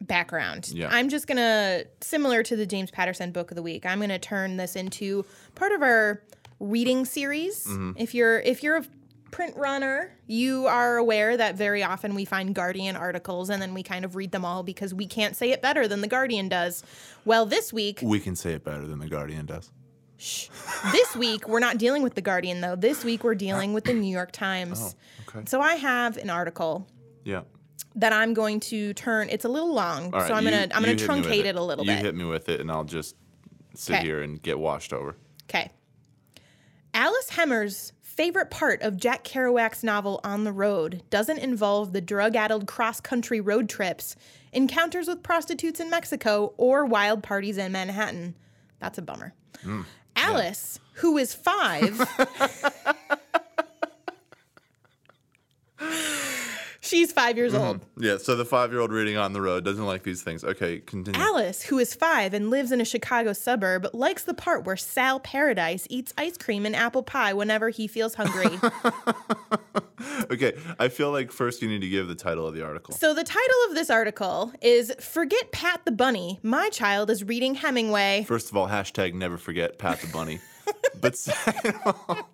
[0.00, 0.68] background.
[0.72, 0.88] Yeah.
[0.90, 4.10] I'm just going to, similar to the James Patterson book of the week, I'm going
[4.10, 6.22] to turn this into part of our
[6.60, 7.66] reading series.
[7.66, 7.92] Mm-hmm.
[7.96, 8.84] If you're, if you're a
[9.30, 13.82] print runner, you are aware that very often we find Guardian articles and then we
[13.82, 16.82] kind of read them all because we can't say it better than the Guardian does.
[17.24, 19.70] Well, this week, We can say it better than the Guardian does.
[20.18, 20.48] Shh.
[20.92, 22.74] This week, we're not dealing with The Guardian, though.
[22.76, 24.94] This week, we're dealing with the New York Times.
[25.28, 25.46] Oh, okay.
[25.46, 26.86] So I have an article
[27.24, 27.42] Yeah.
[27.96, 29.28] that I'm going to turn.
[29.30, 30.26] It's a little long, right.
[30.26, 31.56] so I'm you- gonna I'm gonna hit me with truncate it.
[31.56, 32.04] a little you bit.
[32.04, 33.14] hit me with it, and I'll just
[33.74, 34.04] sit Okay.
[34.06, 35.16] here and get washed over.
[35.50, 35.70] Okay.
[36.94, 42.66] Alice Hemmer's favorite part of Jack Kerouac's novel On the Road doesn't involve the drug-addled
[42.66, 44.16] cross-country road trips,
[44.54, 48.34] encounters with prostitutes in Mexico, or wild parties in Manhattan.
[48.78, 49.34] That's a bummer.
[49.62, 49.82] Hmm.
[50.16, 51.98] Alice, who is five,
[56.86, 57.64] she's five years mm-hmm.
[57.64, 57.86] old.
[57.98, 58.18] Yeah.
[58.18, 60.44] So the five-year-old reading on the road doesn't like these things.
[60.44, 61.20] Okay, continue.
[61.20, 65.20] Alice, who is five and lives in a Chicago suburb, likes the part where Sal
[65.20, 68.58] Paradise eats ice cream and apple pie whenever he feels hungry.
[70.30, 72.94] Okay, I feel like first you need to give the title of the article.
[72.94, 76.38] so, the title of this article is Forget Pat the Bunny.
[76.42, 78.24] My child is reading Hemingway.
[78.26, 80.40] First of all, hashtag never forget Pat the Bunny.
[81.00, 82.28] But second of all,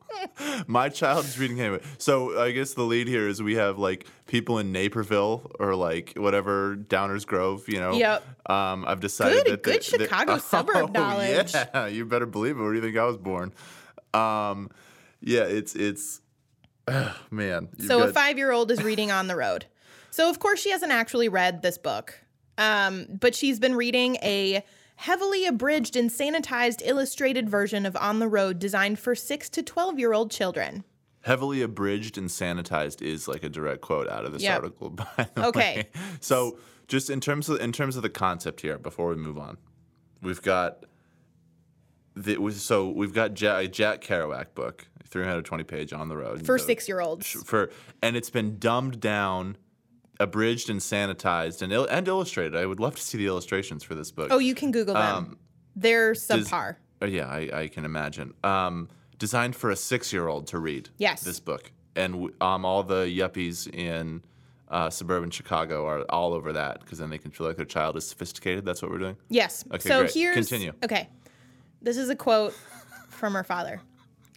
[0.66, 1.80] my child is reading anyway.
[1.98, 6.12] So I guess the lead here is we have like people in Naperville or like
[6.16, 7.92] whatever Downers Grove, you know.
[7.94, 8.50] Yep.
[8.50, 11.54] Um, I've decided Good- that they- good that- Chicago suburb Oh, knowledge.
[11.54, 12.60] Yeah, you better believe it.
[12.62, 13.52] Where do you think I was born?
[14.14, 14.70] Um,
[15.20, 16.20] yeah, it's it's
[17.30, 17.68] man.
[17.78, 19.66] you've So, a five year old is reading On the Road.
[20.10, 22.18] So, of course, she hasn't actually read this book,
[22.58, 24.62] um, but she's been reading a
[25.06, 29.98] heavily abridged and sanitized illustrated version of On the Road designed for six to 12
[29.98, 30.84] year old children.
[31.22, 34.54] heavily abridged and sanitized is like a direct quote out of this Yep.
[34.56, 35.88] article by the Okay.
[35.94, 36.00] way.
[36.20, 39.56] so just in terms of in terms of the concept here before we move on
[40.20, 40.84] we've got
[42.14, 46.58] the so we've got jack, a jack kerouac book 320 page on the road For
[46.58, 47.26] six year olds.
[47.26, 47.70] for
[48.02, 49.56] and it's been dumbed down
[50.20, 53.94] abridged and sanitized and, il- and illustrated i would love to see the illustrations for
[53.94, 55.16] this book Oh, you can Google them.
[55.16, 55.38] Um,
[55.74, 56.76] They're subpar.
[57.00, 58.34] Oh, yeah, I, I can imagine.
[58.44, 60.90] Um, designed for a six-year-old to read.
[60.98, 61.22] Yes.
[61.22, 64.22] This book, and um, all the yuppies in
[64.68, 67.96] uh, suburban Chicago are all over that because then they can feel like their child
[67.96, 68.64] is sophisticated.
[68.64, 69.16] That's what we're doing.
[69.30, 69.64] Yes.
[69.72, 70.12] Okay, so great.
[70.14, 70.72] here's Continue.
[70.84, 71.08] Okay.
[71.80, 72.54] This is a quote
[73.08, 73.80] from her father.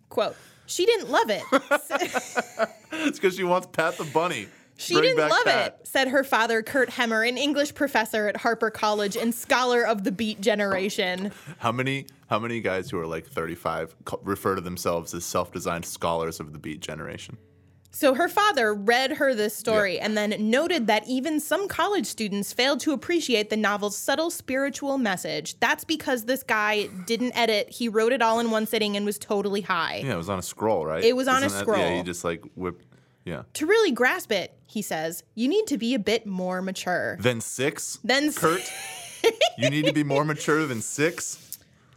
[0.09, 0.35] Quote.
[0.65, 1.43] She didn't love it.
[2.91, 4.47] It's because she wants Pat the Bunny.
[4.77, 5.79] She Bring didn't love Pat.
[5.81, 10.03] it, said her father, Kurt Hemmer, an English professor at Harper College and scholar of
[10.03, 11.31] the Beat Generation.
[11.59, 12.07] How many?
[12.27, 16.59] How many guys who are like 35 refer to themselves as self-designed scholars of the
[16.59, 17.37] Beat generation?
[17.91, 22.51] So her father read her this story and then noted that even some college students
[22.51, 25.57] failed to appreciate the novel's subtle spiritual message.
[25.61, 27.69] That's because this guy didn't edit.
[27.69, 30.01] He wrote it all in one sitting and was totally high.
[30.03, 31.01] Yeah, it was on a scroll, right?
[31.05, 32.81] It was on a Isn't that- Yeah, he just like whip.
[33.25, 33.43] Yeah.
[33.53, 37.17] To really grasp it, he says, you need to be a bit more mature.
[37.19, 37.99] Then six.
[38.03, 38.71] Then Kurt,
[39.57, 41.41] you need to be more mature than six.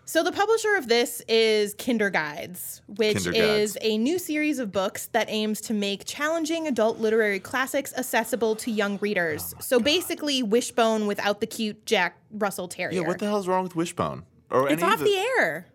[0.06, 3.72] So the publisher of this is Kinder Guides, which Kinder Guides.
[3.72, 8.56] is a new series of books that aims to make challenging adult literary classics accessible
[8.56, 9.52] to young readers.
[9.54, 13.02] Oh so basically Wishbone without the cute Jack Russell Terrier.
[13.02, 14.24] Yeah, what the hell's wrong with Wishbone?
[14.50, 15.66] Or it's off of the air.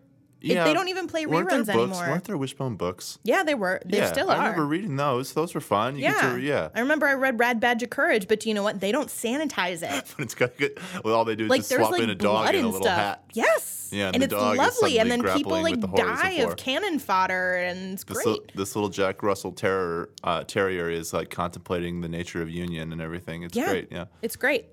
[0.52, 2.08] It- they don't even play weren't there reruns books, anymore.
[2.08, 3.18] Weren't there Wishbone books?
[3.24, 3.80] Yeah, they were.
[3.86, 4.34] They yeah, still are.
[4.36, 5.32] I remember reading those.
[5.32, 5.96] Those were fun.
[5.96, 6.32] You yeah.
[6.32, 6.68] to, yeah.
[6.74, 8.80] I remember I read Red Badge of Courage, but you know what?
[8.80, 10.04] They don't sanitize it.
[10.16, 10.78] But it's got good.
[11.04, 12.58] Well, all they do is Like just swap like in a dog blood in a
[12.58, 12.96] and little stuff.
[12.98, 13.24] hat.
[13.32, 13.90] Yes.
[13.92, 14.98] Yeah, and and the it's dog is lovely.
[14.98, 18.26] And then people like the horrors of die of cannon fodder, and it's This, great.
[18.26, 22.92] little, this little Jack Russell Terrier, uh, Terrier is like contemplating the nature of union
[22.92, 23.42] and everything.
[23.44, 23.68] It's Yeah.
[23.70, 23.88] great.
[23.92, 24.06] Yeah.
[24.22, 24.66] It's great.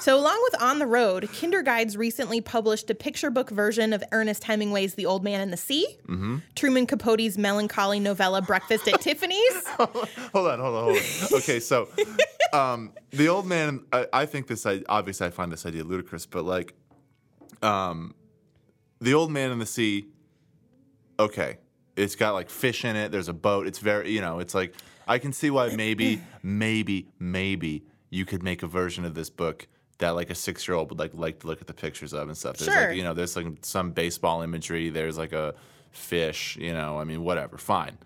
[0.00, 4.02] So, along with On the Road, Kinder Guides recently published a picture book version of
[4.10, 6.38] Ernest Hemingway's The Old Man and the Sea, Mm-hmm.
[6.56, 11.38] Truman Capote's melancholy novella Breakfast at Tiffany's, hold on, hold on, hold on.
[11.38, 11.88] Okay, so
[12.52, 13.84] um, the old man.
[13.92, 14.66] I, I think this.
[14.66, 16.74] I obviously I find this idea ludicrous, but like,
[17.62, 18.14] um,
[19.00, 20.06] the old man in the sea.
[21.20, 21.58] Okay,
[21.94, 23.12] it's got like fish in it.
[23.12, 23.66] There's a boat.
[23.68, 24.74] It's very, you know, it's like
[25.06, 29.66] I can see why maybe, maybe, maybe you could make a version of this book
[29.98, 32.28] that like a six year old would like like to look at the pictures of
[32.28, 32.58] and stuff.
[32.58, 32.88] There's Sure.
[32.88, 34.90] like you know, there's like some baseball imagery.
[34.90, 35.54] There's like a
[35.90, 36.56] fish.
[36.60, 37.96] You know, I mean, whatever, fine.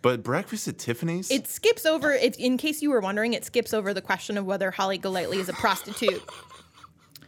[0.00, 1.30] But breakfast at Tiffany's.
[1.30, 4.44] It skips over, if, in case you were wondering, it skips over the question of
[4.44, 6.22] whether Holly Golightly is a prostitute.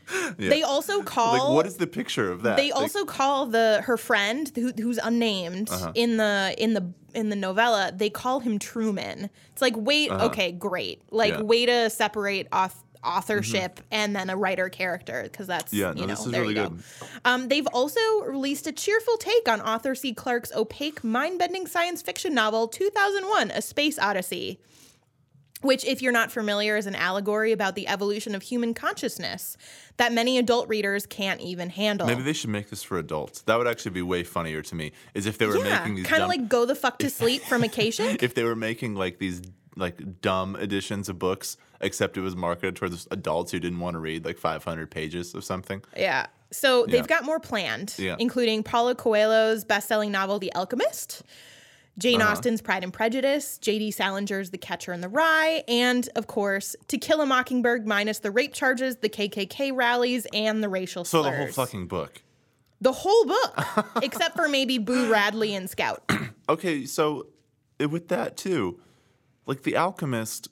[0.38, 0.50] Yeah.
[0.50, 1.32] They also call.
[1.32, 2.56] like what is the picture of that?
[2.56, 5.92] They Like, also call the her friend who, who's unnamed Uh-huh.
[5.94, 7.92] in the in the in the novella.
[7.94, 9.30] They call him Truman.
[9.52, 11.02] It's like wait, okay, great.
[11.10, 11.38] Like Uh-huh.
[11.38, 11.38] Yeah.
[11.40, 11.48] Mm-hmm.
[11.48, 16.06] way to separate auth- authorship and then a writer character because that's Yeah, you know
[16.08, 16.68] this is there really you go.
[16.70, 16.82] good.
[17.24, 20.12] Um, they've also released a cheerful take on Arthur C.
[20.12, 24.58] Clarke's opaque, mind-bending science fiction novel 2001: A Space Odyssey
[25.66, 29.56] which, if you're not familiar, is an allegory about the evolution of human consciousness
[29.98, 32.06] that many adult readers can't even handle.
[32.06, 33.42] Maybe they should make this for adults.
[33.42, 34.92] That would actually be way funnier to me.
[35.14, 37.42] Is if they were yeah, making these kind of like go the fuck to sleep
[37.42, 38.22] from Akashic.
[38.22, 39.42] if they were making like these
[39.76, 43.98] like dumb editions of books, except it was marketed towards adults who didn't want to
[43.98, 45.82] read like 500 pages of something.
[45.96, 46.26] yeah.
[46.52, 47.06] So they've Yeah.
[47.06, 48.14] got more planned, Yeah.
[48.20, 51.22] including Paulo Coelho's best-selling novel *The Alchemist*,
[51.98, 52.32] Jane Uh-huh.
[52.32, 53.90] Austen's *Pride and Prejudice*, J.D.
[53.92, 58.30] Salinger's *The Catcher in the Rye*, and of course, *To Kill a Mockingbird* minus the
[58.30, 61.32] rape charges, the KKK rallies, and the racial So slurs.
[61.32, 62.22] the whole fucking book.
[62.82, 63.58] the whole book,
[64.02, 66.02] except for maybe Boo Radley and Scout.
[66.48, 67.26] Okay, so
[67.80, 68.78] with that too,
[69.46, 70.46] like The Alchemist.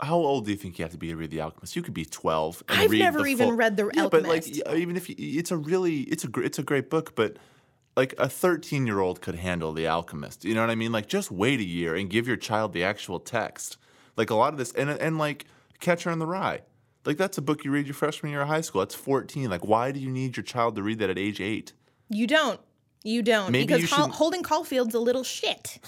[0.00, 1.76] How old do you think you have to be to read The Alchemist?
[1.76, 2.64] You could be 12.
[2.68, 5.52] And I've read never even full- read The yeah, But like, even if you, it's
[5.52, 7.36] a really, it's a it's a great book, but
[7.98, 10.44] like a 13 year old could handle The Alchemist.
[10.44, 10.92] You know what I mean?
[10.92, 13.76] Like, just wait a year and give your child the actual text.
[14.16, 15.46] Like a lot of this, and and like
[15.80, 16.60] Catcher in the Rye.
[17.04, 18.82] Like that's a book you read your freshman year of high school.
[18.82, 19.50] That's 14.
[19.50, 21.72] Like, why do you need your child to read that at age eight?
[22.08, 22.60] You don't.
[23.02, 23.50] You don't.
[23.50, 25.80] Maybe because you Hol- shouldn't- Holden Caulfield's a little shit.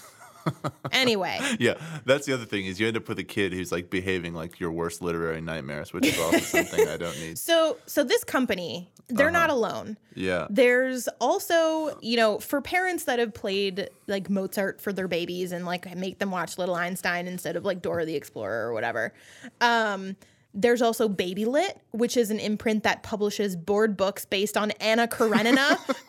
[0.93, 3.91] Anyway, Yeah, that's the other thing is you end up with a kid who's like
[3.91, 7.39] behaving like your worst literary nightmares, which is also something I don't need.
[7.51, 9.39] so so this company, they're Uh-huh.
[9.39, 9.97] not alone.
[10.15, 15.53] Yeah, There's also, you know, for parents that have played like Mozart for their babies
[15.53, 19.13] and like make them watch Little Einstein instead of like Dora the Explorer or whatever.
[19.61, 20.17] Um,
[20.53, 25.07] there's also Baby Lit, which is an imprint that publishes board books based on Anna
[25.07, 25.79] Karenina,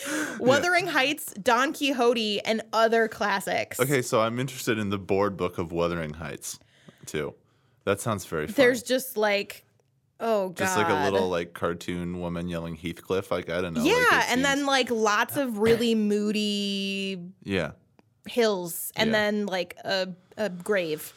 [0.38, 3.78] Wuthering Heights, Don Quixote, and other classics.
[3.80, 6.58] Okay, so I'm interested in the board book of Wuthering Heights,
[7.06, 7.34] too.
[7.84, 8.54] That sounds very fun.
[8.56, 9.64] There's just like,
[10.20, 13.30] oh god, just like a little like cartoon woman yelling Heathcliff.
[13.30, 13.82] Like I don't know.
[13.82, 17.72] yeah, like, and then like lots of really moody yeah,
[18.26, 19.12] hills and Yeah.
[19.12, 21.12] then like a, a grave.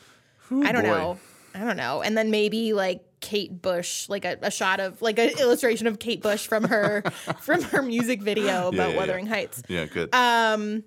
[0.52, 0.90] I don't boy.
[0.90, 1.20] know.
[1.54, 2.02] I don't know.
[2.02, 5.98] And then maybe like Kate Bush, like a, a shot of like an illustration of
[5.98, 7.02] Kate Bush from her
[7.42, 8.98] from her music video about yeah, yeah.
[8.98, 9.64] Wuthering Heights.
[9.68, 10.14] yeah, good.
[10.14, 10.84] Um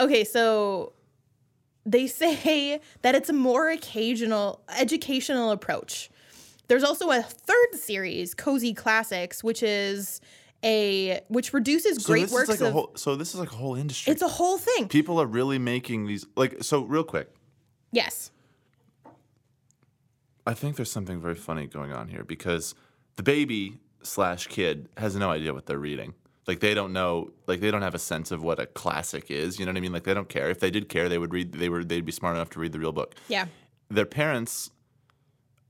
[0.00, 0.94] okay, so
[1.84, 6.10] they say that it's a more occasional educational approach.
[6.68, 10.22] There's also a third series, Cozy Classics, which is
[10.64, 12.92] a which reduces so great works like of a whole.
[12.96, 14.10] So this is like a whole industry.
[14.10, 14.88] it's a whole thing.
[14.88, 16.24] People are really making these.
[16.34, 17.30] Like so, real quick.
[17.92, 18.30] Yes.
[20.48, 22.74] I think there's something very funny going on here because
[23.16, 26.14] the baby slash kid has no idea what they're reading.
[26.46, 29.58] Like they don't know, like they don't have a sense of what a classic is.
[29.58, 29.92] You know what I mean?
[29.92, 30.48] Like they don't care.
[30.48, 31.52] If they did care, they would read.
[31.52, 31.84] They were.
[31.84, 33.14] They'd be smart enough to read the real book.
[33.28, 33.44] Yeah.
[33.90, 34.70] Their parents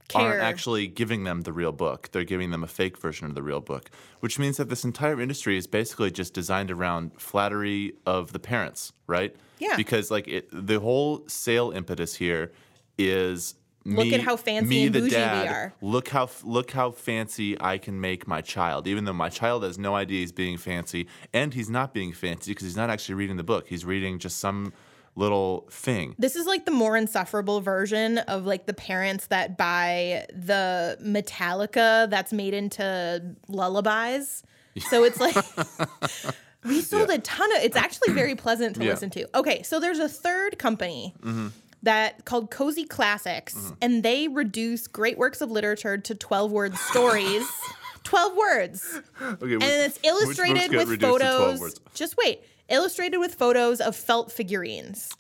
[0.07, 0.23] Care.
[0.23, 2.11] aren't actually giving them the real book.
[2.13, 5.21] They're giving them a fake version of the real book, which means that this entire
[5.21, 9.35] industry is basically just designed around flattery of the parents, right?
[9.59, 9.77] Yeah.
[9.77, 12.53] Because like it, the whole sale impetus here
[12.97, 15.75] is Look me, at how fancy me, and the bougie we dad, are.
[15.81, 19.79] Look how look how fancy I can make my child, even though my child has
[19.79, 23.37] no idea he's being fancy, and he's not being fancy because he's not actually reading
[23.39, 23.69] the book.
[23.69, 24.73] He's reading just some
[25.17, 26.15] little thing.
[26.19, 32.09] This is like the more insufferable version of like the parents that buy the Metallica
[32.11, 34.43] that's made into lullabies.
[34.91, 35.35] So it's like
[36.65, 38.91] we sold a ton of it's actually very pleasant to Yeah.
[38.91, 39.39] listen to.
[39.39, 41.49] Okay, so there's a third company Mm-hmm.
[41.83, 43.75] That called Cozy Classics mm-hmm.
[43.81, 47.47] and they reduce great works of literature to 12 word stories.
[48.05, 49.01] 12 words.
[49.21, 51.79] Okay, And it's illustrated with photos.
[51.93, 52.43] Just wait.
[52.71, 55.11] Illustrated with photos of felt figurines.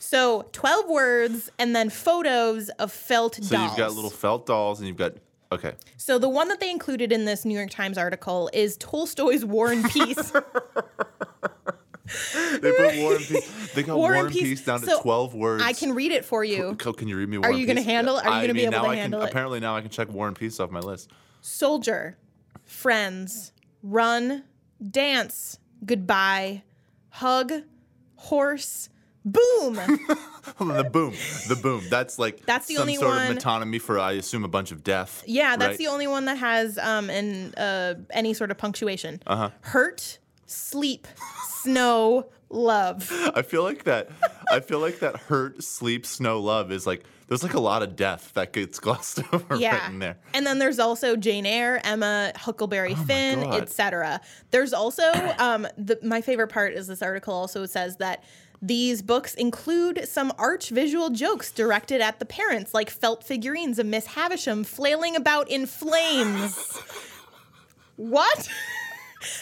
[0.00, 3.68] So 12 words and then photos of felt So dolls.
[3.70, 5.12] you've got little felt dolls, and you've got
[5.52, 5.74] okay.
[5.98, 9.70] So the one that they included in this New York Times article is Tolstoy's War
[9.70, 10.32] and Peace.
[12.60, 13.72] They put War and Peace.
[13.74, 14.42] They got War War, and Peace.
[14.42, 15.62] Peace, down to twelve words.
[15.62, 16.74] I can read it for you.
[16.78, 17.38] Co- Can you read me?
[17.38, 18.26] War Are you gonna handle it?
[18.26, 19.30] Are you gonna be mean, able to I handle can, it?
[19.30, 21.10] Apparently now I can check War and Peace off my list.
[21.40, 22.18] Soldier,
[22.64, 24.44] friends, run,
[24.90, 26.62] dance, goodbye,
[27.10, 27.52] hug,
[28.16, 28.88] horse,
[29.24, 29.74] boom.
[30.58, 31.14] the boom,
[31.48, 31.82] the boom.
[31.90, 34.72] That's like That's the some only sort one- of metonymy for I assume a bunch
[34.72, 35.22] of death.
[35.26, 35.78] Yeah, that's right?
[35.78, 37.10] the only one that has um
[37.56, 39.22] uh any sort of punctuation.
[39.26, 39.50] Uh-huh.
[39.62, 40.18] Hurt,
[40.50, 41.06] sleep,
[41.62, 43.10] snow, love.
[43.34, 44.10] I feel like that.
[44.50, 47.94] I feel like that hurt, sleep, snow, love is like there's like a lot of
[47.94, 49.78] death that gets glossed over Yeah.
[49.78, 50.18] right in there.
[50.34, 54.20] And then there's also Jane Eyre, Emma, Huckleberry Finn, etc.
[54.50, 55.04] There's also
[55.38, 58.24] um the my favorite part is this article also says that
[58.62, 63.86] these books include some arch visual jokes directed at the parents, like felt figurines of
[63.86, 66.76] Miss Havisham flailing about in flames.
[67.96, 68.48] what?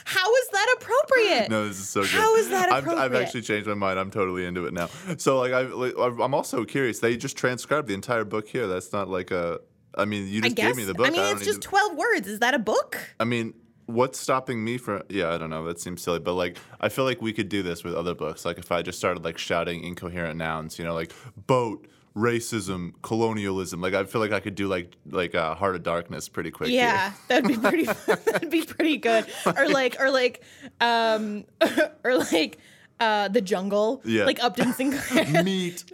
[0.05, 1.51] How is that appropriate?
[1.51, 2.11] No, this is so good.
[2.11, 3.99] How is that I've, I've actually changed my mind.
[3.99, 4.89] I'm totally into it now.
[5.19, 7.01] So like, I've, I'm also curious.
[7.01, 8.67] They just transcribed the entire book here.
[8.67, 9.61] That's not like a.
[9.95, 11.07] I mean, you just gave me the book.
[11.07, 12.29] I mean, don't it's just even- 12 words.
[12.29, 12.99] Is that a book?
[13.19, 13.55] I mean,
[13.87, 15.03] what's stopping me from?
[15.09, 15.65] Yeah, I don't know.
[15.65, 18.45] That seems silly, but like, I feel like we could do this with other books.
[18.45, 21.13] Like, if I just started like shouting incoherent nouns, you know, like
[21.47, 23.81] boat, racism, colonialism.
[23.81, 26.71] Like, I feel like I could do like like uh, Heart of Darkness pretty quick.
[26.71, 26.83] here.
[26.83, 27.85] Yeah, that'd be pretty.
[28.07, 29.27] that'd be pretty good.
[29.47, 30.43] Or like, or like,
[30.81, 31.45] um,
[32.05, 32.59] or like,
[33.01, 34.03] uh, the jungle.
[34.05, 34.25] Yeah.
[34.25, 35.43] Like Upton Sinclair.
[35.43, 35.85] Meat.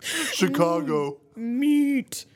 [0.00, 1.18] Chicago.
[1.36, 2.26] Meat.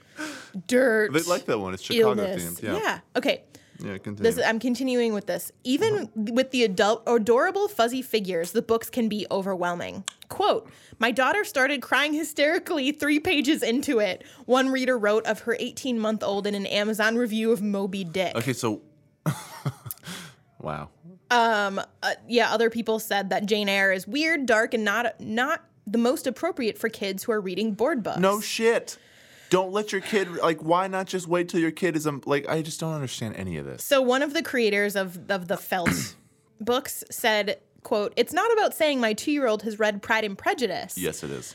[0.67, 1.13] Dirt.
[1.13, 1.75] They like that one.
[1.75, 2.61] It's Chicago illness.
[2.61, 2.63] themed.
[2.63, 2.79] Yeah.
[2.79, 3.01] Yeah.
[3.17, 3.43] Okay.
[3.81, 4.23] Yeah, continue.
[4.31, 5.53] This I'm continuing with this.
[5.65, 10.05] Even with the adult adorable fuzzy figures, the books can be overwhelming.
[10.29, 14.25] Quote, my daughter started crying hysterically three pages into it.
[14.47, 18.35] One reader wrote of her 18 month old in an Amazon review of Moby Dick.
[18.37, 18.83] okay, so.
[20.61, 20.89] wow.
[21.31, 25.99] Uh, yeah, other people said that Jane Eyre is weird, dark, and not not the
[25.99, 28.19] most appropriate for kids who are reading board books.
[28.19, 28.99] No shit.
[29.51, 30.61] Don't let your kid like.
[30.63, 32.49] Why not just wait till your kid is um, like?
[32.49, 33.85] I just don't understand any of this.
[33.85, 36.15] So one of the creators of of the Felt
[36.61, 40.37] books said, "quote It's not about saying my two year old has read Pride and
[40.37, 40.99] Prejudice.
[40.99, 41.55] Yes, it is.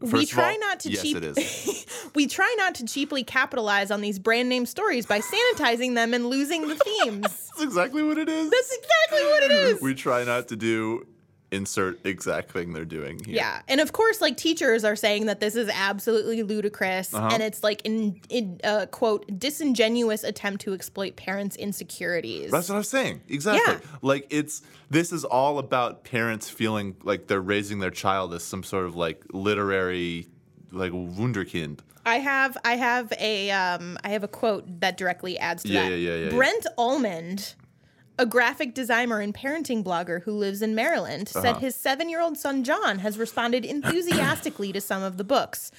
[0.00, 1.86] we First of try all, not to yes, cheap it is.
[2.14, 6.26] we try not to cheaply capitalize on these brand name stories by sanitizing them and
[6.30, 7.22] losing the themes.
[7.56, 8.50] That's exactly what it is.
[8.50, 9.82] That's exactly what it is.
[9.82, 11.06] we try not to do
[11.52, 13.36] insert exact thing they're doing here.
[13.36, 17.28] Yeah, and of course, like teachers are saying that this is absolutely ludicrous, Uh-huh.
[17.32, 22.50] and it's like in, in uh, quote disingenuous attempt to exploit parents' insecurities.
[22.50, 23.20] That's what I'm saying.
[23.28, 23.74] Exactly.
[23.74, 23.80] Yeah.
[24.02, 28.62] Like it's this is all about parents feeling like they're raising their child as some
[28.62, 30.28] sort of like literary
[30.72, 31.78] like wunderkind.
[32.04, 35.82] I have I have a um I have a quote that directly adds to Yeah,
[35.82, 35.90] that.
[35.90, 36.30] yeah, yeah, yeah, yeah.
[36.36, 37.54] Brent Almond,
[38.18, 41.60] a graphic designer and parenting blogger who lives in Maryland, said Uh-huh.
[41.60, 45.70] his seven-year-old son John has responded enthusiastically to some of the books.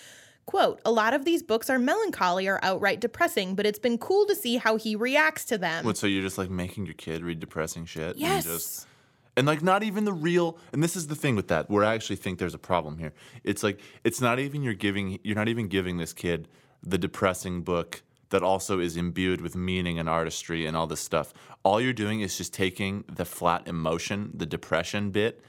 [0.45, 4.26] Quote, a lot of these books are melancholy or outright depressing, but it's been cool
[4.28, 5.84] to see how he reacts to them.
[5.84, 8.15] What, so you're just like making your kid read depressing shit?
[8.15, 8.45] Yes.
[8.45, 8.88] And, just,
[9.36, 11.93] and like not even the real and this is the thing with that where I
[11.95, 13.12] actually think there's a problem here.
[13.43, 16.47] It's like it's not even you're giving you're not even giving this kid
[16.82, 21.33] the depressing book that also is imbued with meaning and artistry and all this stuff.
[21.63, 25.41] All you're doing is just taking the flat emotion, the depression bit,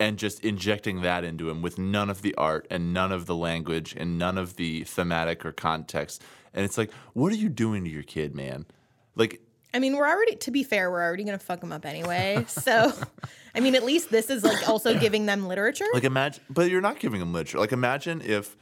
[0.00, 3.34] and just injecting that into him with none of the art and none of the
[3.34, 6.22] language and none of the thematic or context.
[6.54, 8.66] And it's like, what are you doing to your kid, man?
[9.16, 9.40] Like
[9.74, 12.44] I mean, we're already, to be fair, we're already going to fuck them up anyway.
[12.58, 12.92] So,
[13.54, 15.86] I mean, at least this is like also giving them literature.
[15.92, 17.58] Like imagine, but you're not giving them literature.
[17.58, 18.56] Like imagine if,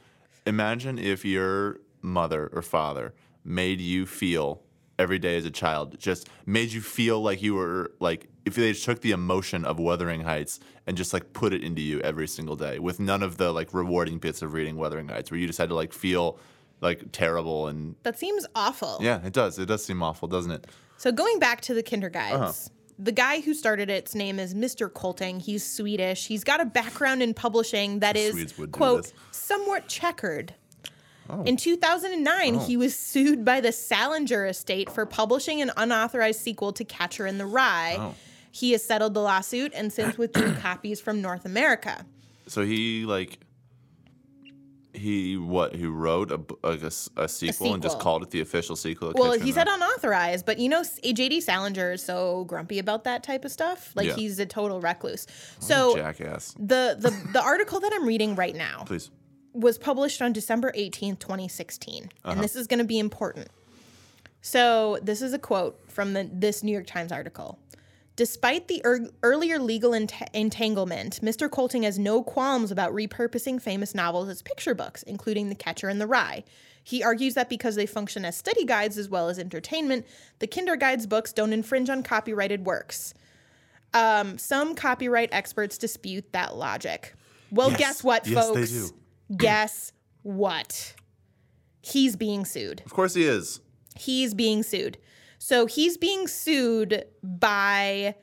[0.45, 3.13] imagine if your mother or father
[3.47, 4.61] made you feel
[4.99, 8.71] every day as a child, just made you feel like you were like if they
[8.71, 12.27] just took the emotion of Wuthering Heights and just like put it into you every
[12.27, 15.47] single day with none of the like rewarding bits of reading Wuthering Heights, where you
[15.47, 16.39] just had to like feel
[16.81, 18.99] like terrible and that seems awful.
[19.01, 19.57] yeah, it does.
[19.57, 20.67] It does seem awful, doesn't it?
[20.97, 22.35] So, going back to the Kinder Guides.
[22.35, 22.73] Uh-huh.
[22.99, 24.91] The guy who started it's name is Mr.
[24.91, 25.39] Colting.
[25.39, 26.25] He's Swedish.
[26.25, 30.55] He's got a background in publishing that is, Swedes would do quote, somewhat checkered.
[31.29, 31.43] Oh.
[31.43, 32.79] In 2009, he oh.
[32.79, 37.45] was sued by the Salinger estate for publishing an unauthorized sequel to Catcher in the
[37.45, 37.97] Rye.
[37.99, 38.15] Oh.
[38.51, 42.05] He has settled the lawsuit and since withdrew copies from North America.
[42.47, 43.39] So he like
[44.97, 48.41] he what he wrote a, like a, s- a sequel, and just called it the
[48.41, 49.13] official sequel.
[49.15, 51.41] Well, he said unauthorized, but you know, J.D.
[51.41, 53.91] Salinger is so grumpy about that type of stuff.
[53.95, 54.15] Like Yeah.
[54.15, 55.27] he's a total recluse.
[55.59, 56.53] So jackass.
[56.57, 59.11] the the the article that I'm reading right now Please.
[59.59, 62.03] Was published on December 18th, 2016.
[62.03, 62.31] Uh-huh.
[62.31, 63.47] And this is going to be important.
[64.41, 67.59] So, this is a quote from the this New York Times article.
[68.15, 71.49] Despite the er- earlier legal ent- entanglement, Mr.
[71.51, 75.99] Colting has no qualms about repurposing famous novels as picture books, including The Catcher in
[75.99, 76.43] the Rye.
[76.83, 80.05] He argues that because they function as study guides as well as entertainment,
[80.39, 83.13] the Kinder Guides books don't infringe on copyrighted works.
[83.93, 87.13] Um, some copyright experts dispute that logic.
[87.51, 87.79] Well, Yes.
[87.79, 88.93] guess what, Yes, they folks?
[89.35, 89.91] Guess
[90.23, 90.93] what?
[91.81, 93.61] He's being sued Of course he is.
[93.95, 94.97] he's being sued.
[95.39, 98.15] So he's being sued by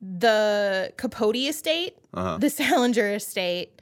[0.00, 2.38] the Capote estate, Uh-huh.
[2.38, 3.80] the Salinger estate,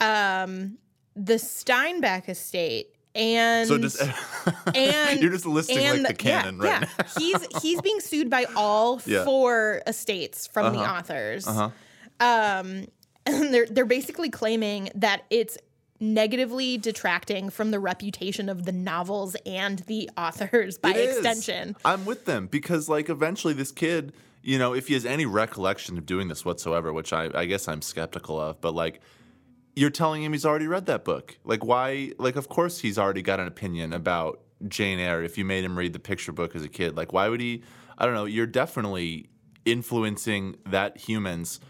[0.00, 0.78] um,
[1.14, 4.00] the Steinbeck estate, and So just
[4.74, 7.04] and you're just listing and like the canon yeah, right yeah.
[7.18, 9.24] he's he's being sued by all Yeah.
[9.24, 10.98] four estates from the Uh-huh.
[10.98, 11.46] authors.
[11.48, 11.70] Uh-huh.
[12.20, 12.86] Um,
[13.26, 15.58] and they're they're basically claiming that it's
[16.00, 21.76] negatively detracting from the reputation of the novels and the authors by extension.
[21.84, 25.98] I'm with them because, like, eventually this kid, you know, if he has any recollection
[25.98, 29.00] of doing this whatsoever, which I, I guess I'm skeptical of, but like,
[29.74, 31.38] you're telling him he's already read that book.
[31.44, 32.12] Like, why?
[32.18, 35.78] Like, of course he's already got an opinion about Jane Eyre if you made him
[35.78, 36.96] read the picture book as a kid.
[36.96, 37.62] Like, why would he?
[37.96, 38.24] I don't know.
[38.24, 39.28] You're definitely
[39.64, 41.60] influencing that human's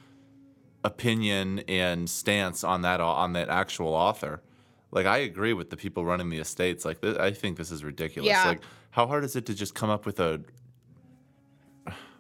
[0.85, 4.43] opinion and stance on that on that actual author.
[4.91, 6.85] Like I agree with the people running the estates.
[6.85, 8.29] Like th- I think this is ridiculous.
[8.29, 8.45] Yeah.
[8.47, 8.61] Like
[8.91, 10.41] how hard is it to just come up with a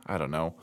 [0.06, 0.54] I don't know.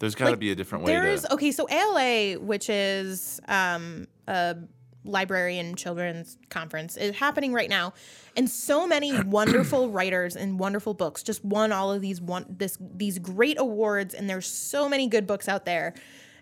[0.00, 2.70] There's got to Like, be a different way There to is okay, so ALA, which
[2.70, 4.56] is um, a
[5.04, 7.92] library and children's conference, is happening right now,
[8.36, 12.78] and so many wonderful writers and wonderful books just won all of these one this
[12.80, 15.94] these great awards, and there's so many good books out there.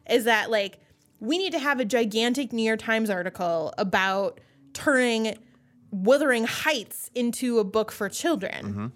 [0.08, 0.78] Is that like
[1.20, 4.40] we need to have a gigantic New York Times article about
[4.72, 5.36] turning
[5.90, 8.86] Wuthering Heights into a book for children, Mm-hmm.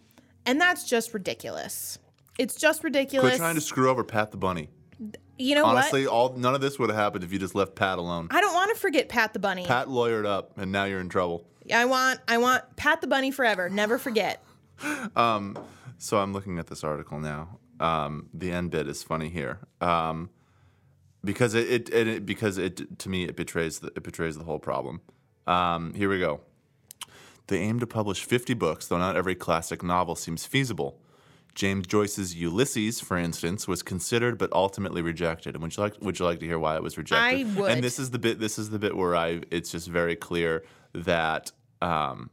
[0.47, 1.99] and that's just ridiculous.
[2.39, 3.31] It's just ridiculous.
[3.31, 4.69] quit trying to screw over Pat the Bunny.
[5.39, 5.77] you know what?
[5.77, 8.29] Honestly, all none of this would have happened if you just left Pat alone.
[8.31, 9.65] I don't want to forget Pat the Bunny.
[9.67, 11.47] Pat lawyered up, and now you're in trouble.
[11.73, 13.69] I want I want Pat the Bunny forever.
[13.71, 14.43] Never forget.
[15.99, 17.59] So I'm looking at this article now.
[17.79, 20.31] Um, the end bit is funny here um,
[21.25, 24.59] because it, it, it, because it to me it betrays the, it betrays the whole
[24.59, 25.01] problem.
[25.47, 26.41] Um, here we go.
[27.49, 31.01] They aim to publish 50 books, though not every classic novel seems feasible.
[31.55, 35.55] James Joyce's Ulysses, for instance, was considered but ultimately rejected.
[35.55, 37.47] And would you like would you like to hear why it was rejected?
[37.47, 37.71] I would.
[37.71, 40.65] And this is the bit this is the bit where I it's just very clear
[40.95, 41.53] that
[41.83, 42.31] um,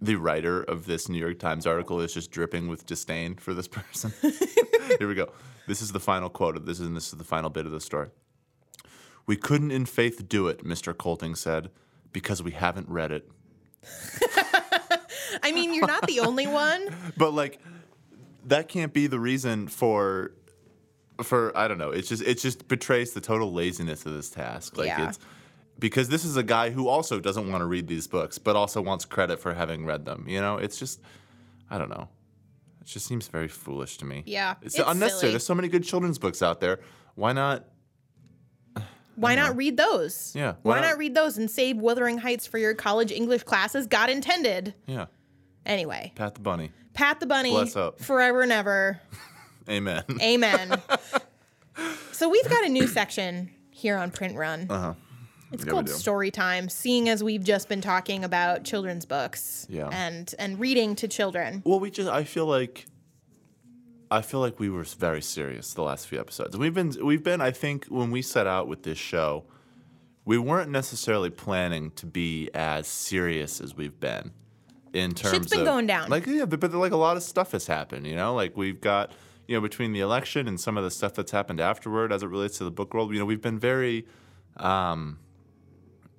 [0.00, 3.68] the writer of this New York Times article is just dripping with disdain for this
[3.68, 4.12] person.
[4.98, 5.32] Here we go.
[5.66, 7.80] This is the final quote of this, and this is the final bit of the
[7.80, 8.08] story.
[9.26, 10.96] We couldn't in faith do it, Mr.
[10.96, 11.70] Colting said,
[12.12, 13.30] because we haven't read it.
[15.42, 16.94] I mean, you're not the only one.
[17.16, 17.60] But like,
[18.46, 20.32] that can't be the reason for,
[21.22, 21.90] for I don't know.
[21.90, 24.76] It's just it just betrays the total laziness of this task.
[24.76, 25.08] Like Yeah.
[25.08, 25.18] it's
[25.78, 28.80] because this is a guy who also doesn't want to read these books, but also
[28.80, 30.24] wants credit for having read them.
[30.28, 31.00] You know, it's just
[31.70, 32.08] I don't know.
[32.80, 34.24] It just seems very foolish to me.
[34.26, 35.20] Yeah, it's, it's unnecessary.
[35.20, 35.32] silly.
[35.32, 36.80] There's so many good children's books out there.
[37.14, 37.64] Why not?
[39.16, 40.32] Why not read those?
[40.34, 40.88] Yeah, Why, why not?
[40.90, 43.86] not- read those and save Wuthering Heights for your college English classes?
[43.86, 44.74] God intended.
[44.86, 45.06] Yeah,
[45.66, 46.70] Anyway, Pat the Bunny.
[46.94, 48.00] Pat the Bunny Bless up.
[48.00, 49.00] forever and ever.
[49.70, 50.02] Amen.
[50.20, 50.80] Amen.
[52.12, 54.66] so we've got a new section here on Print Run.
[54.68, 54.94] Uh-huh.
[55.52, 55.92] It's Yeah, we called do.
[55.92, 59.88] Story Time, seeing as we've just been talking about children's books Yeah.
[59.92, 61.62] and and reading to children.
[61.64, 62.86] Well, we just I feel like
[64.12, 66.54] I feel like we were very serious the last few episodes.
[66.56, 69.44] We've been we've been I think when we set out with this show,
[70.26, 74.32] we weren't necessarily planning to be as serious as we've been
[74.92, 76.10] in terms Shit's been of going down.
[76.10, 78.34] Like yeah, but, but like a lot of stuff has happened, you know?
[78.34, 79.12] Like we've got
[79.48, 82.26] you know between the election and some of the stuff that's happened afterward as it
[82.26, 84.06] relates to the book world, you know, we've been very
[84.58, 85.18] um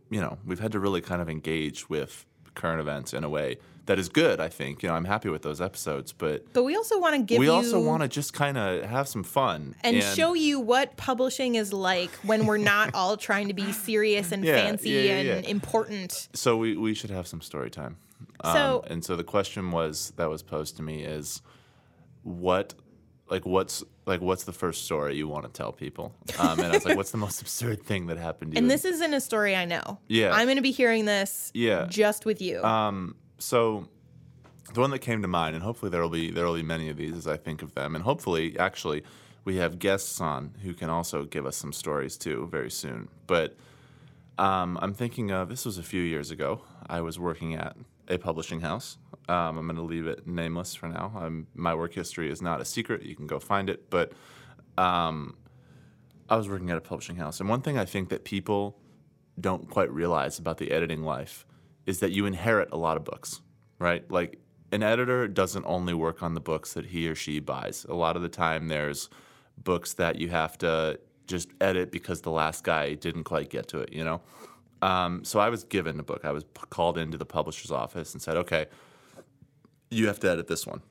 [0.10, 2.26] you know, we've had to really kind of engage with
[2.56, 4.82] current events in a way that is good, I think.
[4.82, 7.50] You know, I'm happy with those episodes, but But we also want to give we
[7.50, 11.74] also want to just kind of have some fun and, show you what publishing is
[11.74, 15.44] like when we're not all trying to be serious and Yeah, fancy yeah, yeah, and
[15.46, 15.50] yeah.
[15.52, 16.30] important.
[16.34, 17.98] So we, we should have some story time.
[18.42, 21.42] Um, So- and so the question was that was posed to me is
[22.24, 22.74] what
[23.30, 26.14] like what's like what's the first story you want to tell people?
[26.38, 28.62] Um, and I was like, what's the most absurd thing that happened to you?
[28.62, 30.00] And this isn't a story I know.
[30.08, 30.34] Yeah.
[30.34, 31.88] I'm going to be hearing this Yeah.
[31.90, 32.64] just with you.
[32.64, 33.88] Um, so
[34.74, 36.90] the one that came to mind, and hopefully there will be there will be many
[36.90, 39.04] of these as I think of them, and hopefully actually
[39.46, 43.10] we have guests on who can also give us some stories too very soon.
[43.28, 43.56] But
[44.38, 46.62] um, I'm thinking of this was a few years ago.
[46.88, 47.76] I was working at
[48.08, 48.98] a publishing house.
[49.30, 51.14] Um, I'm going to leave it nameless for now.
[51.16, 53.04] Um, my work history is not a secret.
[53.04, 53.90] You can go find it.
[53.90, 54.12] But
[54.78, 55.38] um,
[56.30, 58.78] I was working at a publishing house, and one thing I think that people
[59.40, 61.46] don't quite realize about the editing life
[61.86, 63.42] is that you inherit a lot of books,
[63.80, 64.10] right?
[64.12, 64.40] Like
[64.72, 67.86] an editor doesn't only work on the books that he or she buys.
[67.90, 69.10] A lot of the time, there's
[69.58, 73.80] books that you have to just edit because the last guy didn't quite get to
[73.80, 74.22] it, you know?
[74.82, 76.26] Um, so I was given a book.
[76.26, 78.66] I was p- called into the publisher's office and said, okay,
[79.94, 80.82] you have to edit this one.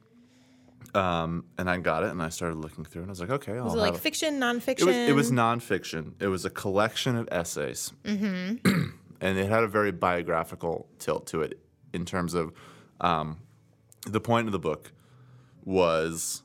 [0.94, 3.57] Um, and I got it and I started looking through and I was like, okay,
[3.57, 4.80] I'll Was it like have fiction, nonfiction?
[4.80, 6.12] It was, it was nonfiction.
[6.20, 7.92] It was a collection of essays.
[8.05, 8.90] Mm-hmm.
[9.20, 11.59] and it had a very biographical tilt to it
[11.94, 12.53] in terms of
[13.00, 13.38] um,
[14.07, 14.92] the point of the book
[15.64, 16.42] was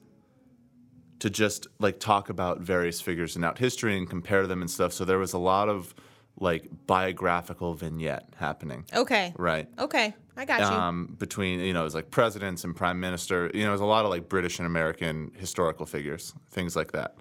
[1.20, 4.94] to just like talk about various figures in out history and compare them and stuff.
[4.94, 5.94] So there was a lot of
[6.40, 9.34] like biographical vignette happening, okay.
[9.38, 9.68] right?
[9.80, 10.16] Okay.
[10.38, 10.66] I got you.
[10.68, 13.50] um, between you know it was like presidents and prime minister.
[13.54, 16.92] You know, it was a lot of like British and American historical figures, things like
[16.94, 17.16] that.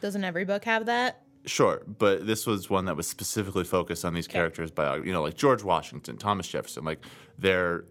[0.00, 1.22] Doesn't every book have that?
[1.44, 5.08] Sure, but this was one that was specifically focused on these characters' biography.
[5.08, 6.84] You know, like George Washington, Thomas Jefferson.
[6.84, 7.04] Like
[7.38, 7.84] they're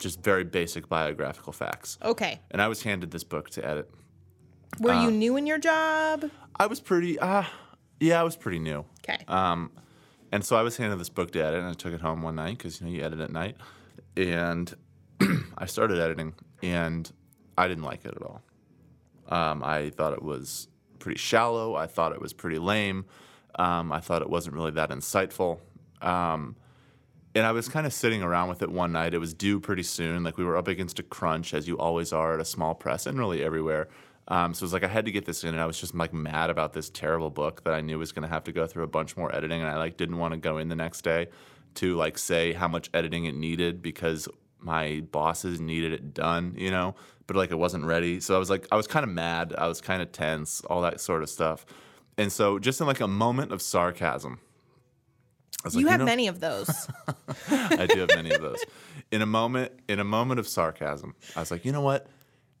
[0.00, 1.98] just very basic biographical facts.
[2.02, 2.40] Okay.
[2.50, 3.90] And I was handed this book to edit.
[4.80, 6.30] Were Uh, you new in your job?
[6.56, 7.42] I was pretty, uh,
[8.00, 8.84] yeah, I was pretty new.
[9.02, 9.18] Okay.
[9.26, 9.70] Um,
[10.30, 12.36] and so I was handed this book to edit, and I took it home one
[12.36, 13.56] night because you know you edit at night,
[14.18, 14.74] and
[15.58, 17.10] I started editing, and
[17.56, 18.42] I didn't like it at all.
[19.28, 21.74] Um, I thought it was pretty shallow.
[21.74, 23.06] I thought it was pretty lame.
[23.58, 25.60] Um, I thought it wasn't really that insightful.
[26.00, 26.56] Um,
[27.34, 29.14] and I was kind of sitting around with it one night.
[29.14, 30.24] It was due pretty soon.
[30.24, 33.06] Like we were up against a crunch, as you always are at a small press,
[33.06, 33.88] and really everywhere.
[34.28, 35.94] Um, so it was like I had to get this in, and I was just
[35.94, 38.66] like mad about this terrible book that I knew was going to have to go
[38.66, 41.02] through a bunch more editing, and I like didn't want to go in the next
[41.02, 41.28] day
[41.74, 44.28] to like say how much editing it needed because
[44.60, 46.94] my bosses needed it done, you know,
[47.26, 48.20] but like it wasn't ready.
[48.20, 50.82] So I was like, I was kind of mad, I was kind of tense, all
[50.82, 51.64] that sort of stuff.
[52.16, 54.40] And so just in like a moment of sarcasm,
[55.72, 56.88] you like, have know- many of those.
[57.50, 58.64] I do have many of those.
[59.10, 62.06] In a moment, in a moment of sarcasm, I was like, you know what?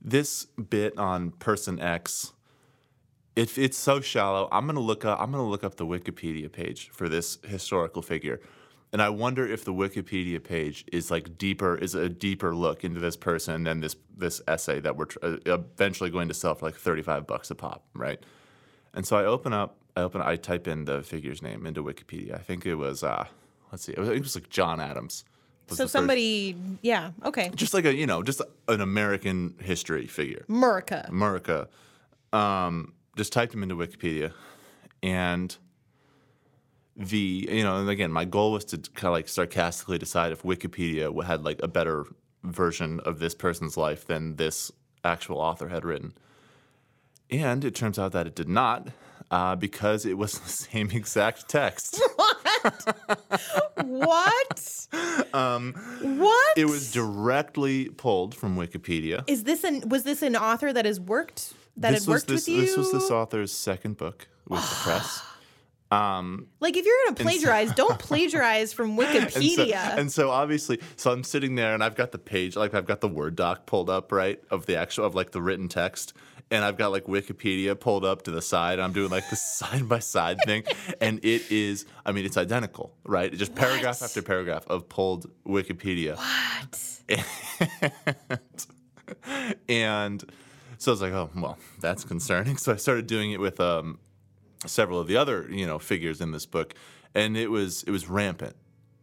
[0.00, 2.32] This bit on person X,
[3.36, 4.48] it, it's so shallow.
[4.50, 5.20] I'm gonna look up.
[5.20, 8.40] I'm gonna look up the Wikipedia page for this historical figure,
[8.92, 13.00] and I wonder if the Wikipedia page is like deeper, is a deeper look into
[13.00, 16.66] this person than this this essay that we're tr- uh, eventually going to sell for
[16.66, 18.18] like 35 bucks a pop, right?
[18.94, 22.34] And so I open up, I open, I type in the figure's name into Wikipedia.
[22.34, 23.26] I think it was, uh,
[23.70, 25.24] let's see, it was, it was like John Adams.
[25.68, 27.50] so the first- somebody, yeah, okay.
[27.54, 31.08] just like a, you know, just an American history figure, Murica.
[31.08, 31.68] America.
[32.32, 34.32] Um, just typed him into Wikipedia,
[35.02, 35.56] and
[36.98, 40.42] the, you know, and again, my goal was to kind of like sarcastically decide if
[40.42, 42.06] Wikipedia had like a better
[42.42, 44.72] version of this person's life than this
[45.04, 46.12] actual author had written.
[47.30, 48.88] And it turns out that it did not,
[49.30, 52.02] uh, because it was the same exact text.
[53.84, 54.88] What?
[55.32, 56.58] um, what?
[56.58, 59.22] it was directly pulled from Wikipedia.
[59.28, 62.48] Is this an was this an author that has worked that this had worked this,
[62.48, 62.60] with you?
[62.62, 65.22] This was this author's second book with the press.
[65.90, 69.96] like if you're gonna plagiarize, don't plagiarize from And so, Wikipedia.
[69.96, 73.00] and so obviously, so I'm sitting there and I've got the page, like I've got
[73.00, 76.12] the Word doc pulled up, right, of the actual, of like the written text.
[76.50, 78.78] And I've got like Wikipedia pulled up to the side.
[78.80, 80.62] I'm doing like the side by side thing.
[80.98, 83.30] And it is, I mean, it's identical, right?
[83.32, 86.16] Just paragraph after paragraph of pulled Wikipedia.
[86.16, 86.96] what?
[89.68, 90.24] and
[90.78, 92.56] so I was like, oh, well, that's concerning.
[92.56, 93.98] So I started doing it with um,
[94.66, 96.74] several of the other, you know, figures in this book,
[97.14, 98.56] and it was it was rampant.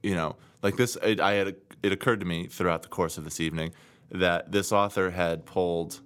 [0.03, 3.23] You know, like this, it, I had it occurred to me throughout the course of
[3.23, 3.73] this evening
[4.11, 6.01] that this author had pulled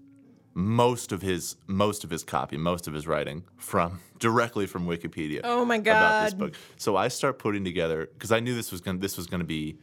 [0.54, 5.41] most of his most of his copy, most of his writing from directly from Wikipedia.
[5.43, 5.91] Oh my god!
[5.91, 6.54] About this book.
[6.78, 9.41] So I start putting together because I knew this was going to this was going
[9.41, 9.78] to be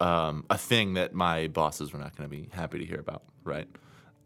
[0.00, 3.22] um, a thing that my bosses were not going to be happy to hear about,
[3.44, 3.68] right?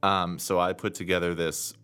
[0.02, 1.74] Um, so I put together this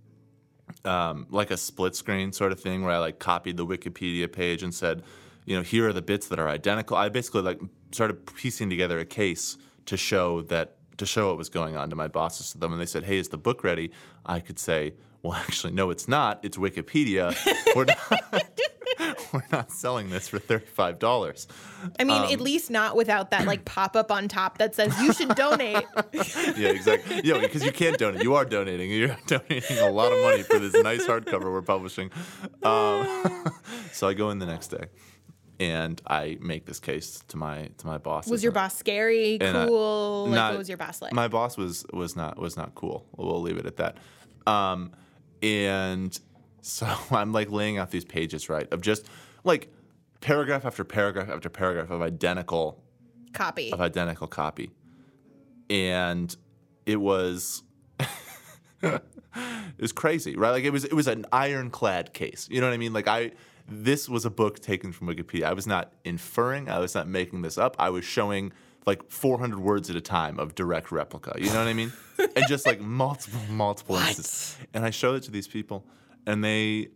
[0.85, 4.63] um, like a split screen sort of thing where I like copied the Wikipedia page
[4.63, 5.03] and said,
[5.45, 6.97] you know, here are the bits that are identical.
[6.97, 7.61] I basically like
[7.91, 9.57] started piecing together a case
[9.87, 12.73] to show that to show what was going on to my bosses to them.
[12.73, 13.91] And they said, hey, is the book ready?
[14.25, 16.41] I could say, well, actually, no, it's not.
[16.43, 17.35] It's Wikipedia.
[17.75, 17.85] We're
[18.33, 18.61] not,
[19.35, 21.47] we're not selling this for thirty-five dollars.
[22.01, 24.99] I mean, Um, at least not without that like pop up on top that says
[25.03, 25.85] you should donate.
[26.13, 27.21] yeah, exactly.
[27.25, 28.23] Yeah, because you can't donate.
[28.23, 28.91] You are donating.
[28.91, 32.11] You're donating a lot of money for this nice hardcover we're publishing.
[32.63, 33.53] Um,
[33.93, 34.87] so I go in the next day,
[35.61, 38.27] and I make this case to my to my boss.
[38.29, 40.25] Was your boss scary, And, cool?
[40.27, 41.13] like, not- what was your boss like?
[41.13, 43.07] My boss was was not was not cool.
[43.17, 43.99] We'll leave it at that.
[44.47, 44.93] Um,
[45.43, 46.19] and
[46.65, 49.07] So I'm like laying out these pages, right, of just
[49.45, 49.73] like
[50.21, 52.83] paragraph after paragraph after paragraph of identical
[53.33, 53.73] Copy.
[53.73, 54.71] of identical copy.
[55.69, 56.35] And
[56.87, 57.63] it was
[58.83, 59.03] it
[59.79, 60.51] was crazy, right?
[60.51, 62.49] Like it was it was an ironclad case.
[62.51, 62.93] You know what I mean?
[62.93, 63.33] Like I
[63.69, 65.45] this was a book taken from Wikipedia.
[65.45, 67.77] I was not inferring, I was not making this up.
[67.79, 68.53] I was showing
[68.87, 71.35] like 400 words at a time of direct replica.
[71.39, 71.93] You know what I mean?
[72.19, 74.57] and just like multiple multiple instances.
[74.73, 75.85] And I showed it to these people
[76.27, 76.89] and they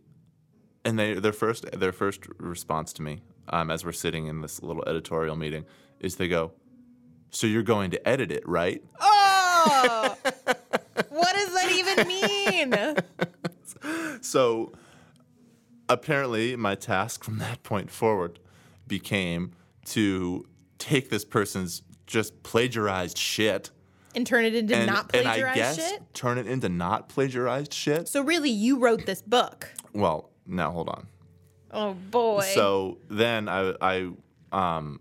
[0.85, 4.61] and they their first their first response to me um, as we're sitting in this
[4.61, 5.65] little editorial meeting
[5.99, 6.51] is they go,
[7.29, 10.17] "So you're going to edit it, right?" oh,
[11.09, 12.95] what does that even mean?
[14.21, 14.73] So
[15.87, 18.37] apparently, my task from that point forward
[18.87, 19.53] became
[19.85, 20.45] to
[20.77, 23.71] take this person's just plagiarized shit
[24.19, 26.13] And turn it into and, not and I plagiarized guess shit.
[26.13, 28.09] turn it into not plagiarized shit.
[28.09, 29.73] So really, you wrote this book.
[29.93, 31.07] Well, now hold on.
[31.71, 32.51] Oh boy.
[32.53, 34.09] So then I I
[34.51, 34.99] um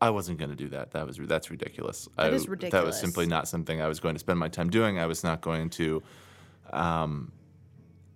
[0.00, 0.92] I wasn't going to do that.
[0.92, 2.08] That was that's ridiculous.
[2.16, 4.70] That I, is That was simply not something I was going to spend my time
[4.70, 4.98] doing.
[4.98, 6.02] I was not going to
[6.72, 7.32] um,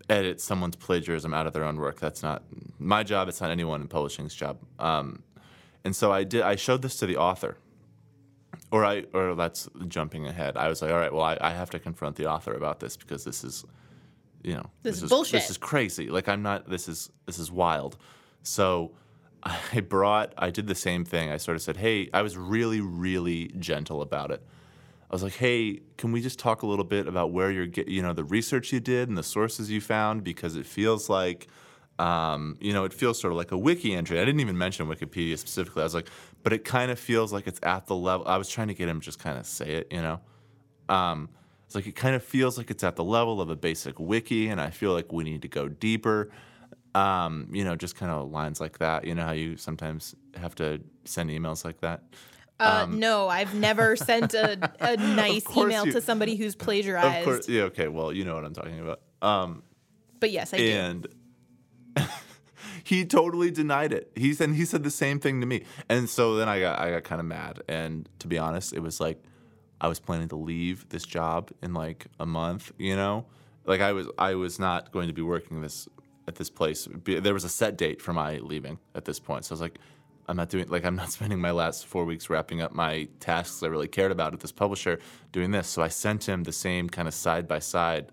[0.09, 2.01] edit someone's plagiarism out of their own work.
[2.01, 2.43] That's not
[2.79, 3.29] my job.
[3.29, 4.59] It's not anyone in publishing's job.
[4.79, 5.23] Um,
[5.85, 6.43] and so I did.
[6.43, 7.57] I showed this to the author,
[8.71, 10.57] or I or that's jumping ahead.
[10.57, 12.97] I was like, all right, well, I, I have to confront the author about this
[12.97, 13.65] because this is
[14.43, 15.41] you know This is bullshit.
[15.41, 16.09] This is crazy.
[16.09, 16.69] Like I'm not.
[16.69, 17.97] This is this is wild.
[18.43, 18.93] So
[19.43, 20.35] I brought.
[20.39, 21.31] I did the same thing.
[21.31, 24.43] I sort of said, hey, I was really really gentle about it.
[25.11, 27.89] I was like, hey, can we just talk a little bit about where you're get,
[27.89, 31.49] you know, the research you did and the sources you found because it feels like.
[32.01, 34.19] Um, you know, it feels sort of like a wiki entry.
[34.21, 35.83] I didn't even mention Wikipedia specifically.
[35.83, 36.09] I was like,
[36.43, 38.27] but it kind of feels like it's at the level.
[38.27, 40.21] I was trying to get him to just kind of say it, you know.
[40.89, 41.29] Um,
[41.67, 44.49] it's like it kind of feels like it's at the level of a basic wiki,
[44.49, 46.31] and I feel like we need to go deeper.
[46.95, 49.05] Um, you know, just kind of lines like that.
[49.05, 52.03] You know how you sometimes have to send emails like that.
[52.59, 57.19] uh, no, I've never sent a, a nice um, email you- to somebody who's plagiarized.
[57.19, 57.63] Of course, yeah.
[57.65, 59.01] Okay, well, you know what I'm talking about.
[59.23, 59.63] Um,
[60.19, 60.65] But yes, I do.
[62.85, 64.11] he totally denied it.
[64.15, 66.91] He said he said the same thing to me, and so then I got I
[66.91, 67.63] got kind of mad.
[67.69, 69.23] And to be honest, it was like
[69.81, 72.73] I was planning to leave this job in like a month.
[72.79, 73.27] You know,
[73.65, 75.89] like I was I was not going to be working this
[76.29, 76.89] at this place.
[77.05, 79.79] There was a set date for my leaving at this point, so I was like.
[80.29, 83.65] I'm not doing like I'm not spending my last four weeks wrapping up my tasks
[83.65, 85.01] I really cared about at this publisher
[85.33, 85.67] doing this.
[85.67, 88.13] So I sent him the same kind of side by side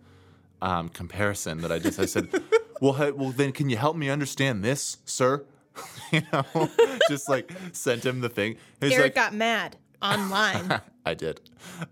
[0.61, 2.29] um, comparison that I just I said,
[2.81, 5.45] well, hey, well then can you help me understand this, sir?
[6.11, 6.43] you know,
[7.09, 8.57] just like sent him the thing.
[8.81, 10.81] He's Erik like, got mad online.
[11.05, 11.41] I did,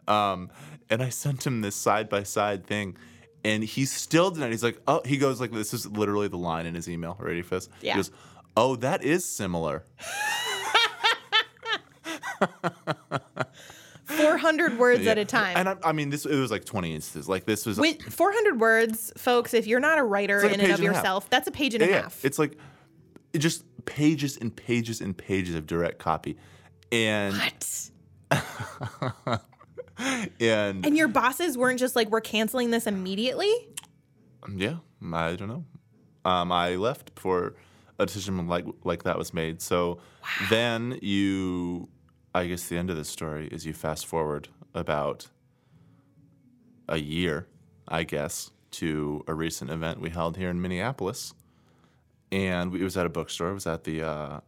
[0.07, 0.49] um,
[0.89, 2.97] and I sent him this side by side thing.
[3.43, 4.49] And he still denied.
[4.49, 7.15] He's like, oh, he goes like, this is literally the line in his email.
[7.19, 7.69] Ready for this?
[7.79, 7.93] Yeah.
[7.93, 8.11] He goes,
[8.57, 9.83] oh, that is similar.
[14.31, 15.57] 400 words at a time.
[15.57, 17.29] And I, I mean, this it was like 20 instances.
[17.29, 20.61] Like this was With 400 words, folks, if you're not a writer like a in
[20.61, 22.23] and of and a yourself, that's a page and a yeah, half.
[22.23, 22.57] It's like
[23.33, 26.37] it just pages and pages and pages of direct copy.
[26.91, 27.89] And what?
[29.97, 33.53] and And your bosses weren't just like, we're canceling this immediately?
[34.55, 34.77] yeah,
[35.13, 35.65] I don't know.
[36.23, 37.55] Um, I left before
[37.97, 39.61] a decision like like that was made.
[39.61, 39.99] So
[40.49, 41.89] then you,
[42.35, 45.29] I guess the end of the story is you fast forward about
[46.89, 47.47] a year,
[47.87, 51.33] I guess, to a recent event we held here in Minneapolis,
[52.33, 53.51] and we, it was at a bookstore.
[53.51, 54.39] It was at the uh,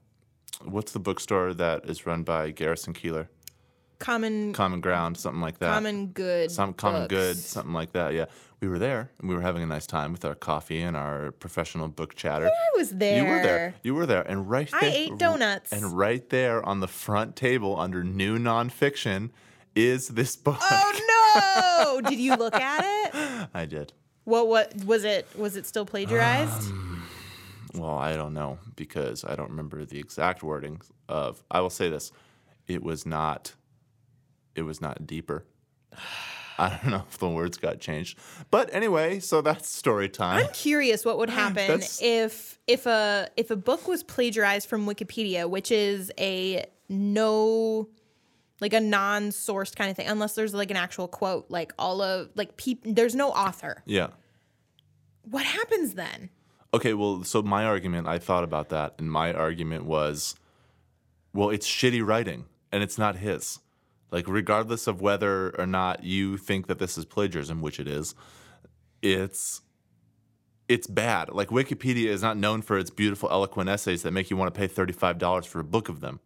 [0.65, 3.29] what's the bookstore that is run by Garrison Keillor?
[3.99, 5.73] Common Common Ground, something like that.
[5.73, 6.51] common good.
[6.51, 7.13] some common books.
[7.13, 8.13] good, something like that.
[8.13, 8.25] Yeah,
[8.61, 11.31] we were there and we were having a nice time with our coffee and our
[11.31, 12.47] professional book chatter.
[12.47, 13.23] I was there.
[13.23, 13.75] You were there.
[13.83, 15.71] You were there, and right I there, ate donuts.
[15.71, 19.31] And right there on the front table under new nonfiction
[19.75, 20.57] is this book.
[20.61, 22.09] Oh no!
[22.09, 23.49] Did you look at it?
[23.53, 23.93] I did.
[24.23, 25.27] What what was it?
[25.35, 26.69] Was it still plagiarized?
[26.71, 27.07] Um,
[27.75, 31.43] Well, I don't know because I don't remember the exact wording of.
[31.51, 32.11] I will say this:
[32.67, 33.53] it was not.
[34.57, 35.45] It was not deeper.
[36.59, 38.17] I don't know if the words got changed,
[38.49, 39.19] but anyway.
[39.19, 40.43] So that's story time.
[40.43, 45.47] I'm curious what would happen if if a if a book was plagiarized from Wikipedia,
[45.47, 47.89] which is a no
[48.59, 52.29] like a non-sourced kind of thing, unless there's like an actual quote, like all of
[52.35, 53.83] like peop- there's no author.
[53.85, 54.07] Yeah.
[55.29, 56.31] What happens then?
[56.73, 60.35] Okay, well, so my argument, I thought about that, and my argument was,
[61.33, 63.59] well, it's shitty writing, and it's not his.
[64.11, 68.15] Like, regardless of whether or not you think that this is plagiarism, which it is,
[69.01, 69.61] it's
[70.69, 71.29] it's bad.
[71.29, 74.57] Like Wikipedia is not known for its beautiful, eloquent essays that make you want to
[74.57, 76.19] pay thirty-five dollars for a book of them.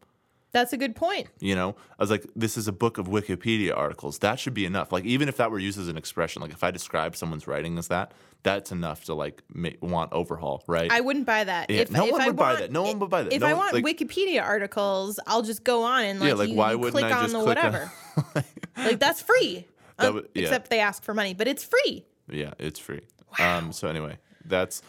[0.53, 1.29] That's a good point.
[1.39, 4.19] You know, I was like, this is a book of Wikipedia articles.
[4.19, 4.91] That should be enough.
[4.91, 7.77] Like, even if that were used as an expression, like if I describe someone's writing
[7.77, 10.91] as that, that's enough to like ma- want overhaul, right?
[10.91, 11.69] I wouldn't buy that.
[11.69, 12.71] Yeah, no one I would buy that.
[12.71, 13.31] No one would buy that.
[13.33, 16.33] If No I one- want like- Wikipedia articles, I'll just go on and like, Yeah,
[16.35, 17.91] like, you, why wouldn't click I on the click on- whatever.
[18.77, 19.67] like that's free.
[19.99, 20.43] That Um, would- yeah.
[20.43, 22.03] Except they ask for money, but it's free.
[22.29, 23.01] yeah, it's free.
[23.39, 24.81] Um, so anyway, that's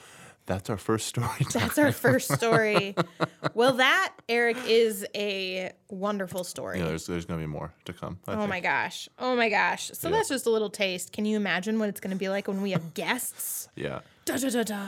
[0.46, 1.26] that's our first story.
[1.28, 1.46] time.
[1.52, 2.94] That's our first story.
[3.54, 6.78] well, that Erik is a wonderful story.
[6.78, 8.18] Yeah, there's there's gonna be more to come.
[8.26, 8.48] I Oh think.
[8.48, 9.08] my gosh.
[9.18, 9.90] Oh my gosh.
[9.94, 10.16] So Yeah.
[10.16, 11.12] that's just a little taste.
[11.12, 13.68] Can you imagine what it's going to be like when we have guests?
[13.76, 14.86] Yeah, Da da da da.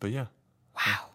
[0.00, 0.26] but yeah,
[0.76, 1.06] Wow.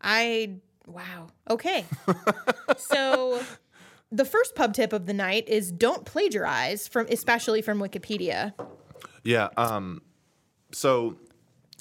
[0.00, 1.28] I wow.
[1.48, 1.84] Okay.
[2.76, 3.42] so
[4.10, 8.52] the first pub tip of the night is don't plagiarize from especially from Wikipedia.
[9.22, 9.48] yeah.
[9.56, 10.02] Um,
[10.72, 11.16] so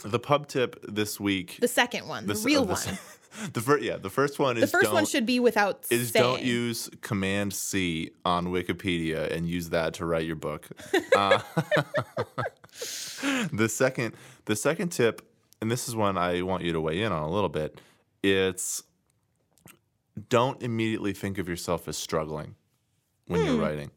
[0.04, 1.58] the pub tip this week.
[1.60, 2.98] The second one, the this- real uh, this- one.
[3.54, 6.10] The first, yeah, the first one is The first don't, one should be without is
[6.10, 6.22] saying.
[6.22, 10.68] don't use Command C on Wikipedia and use that to write your book.
[11.16, 11.40] Uh,
[13.54, 15.22] the second, the second tip,
[15.62, 17.80] and this is one I want you to weigh in on a little bit.
[18.22, 18.84] It's
[20.30, 22.56] don't immediately think of yourself as struggling
[23.28, 23.92] when you're writing.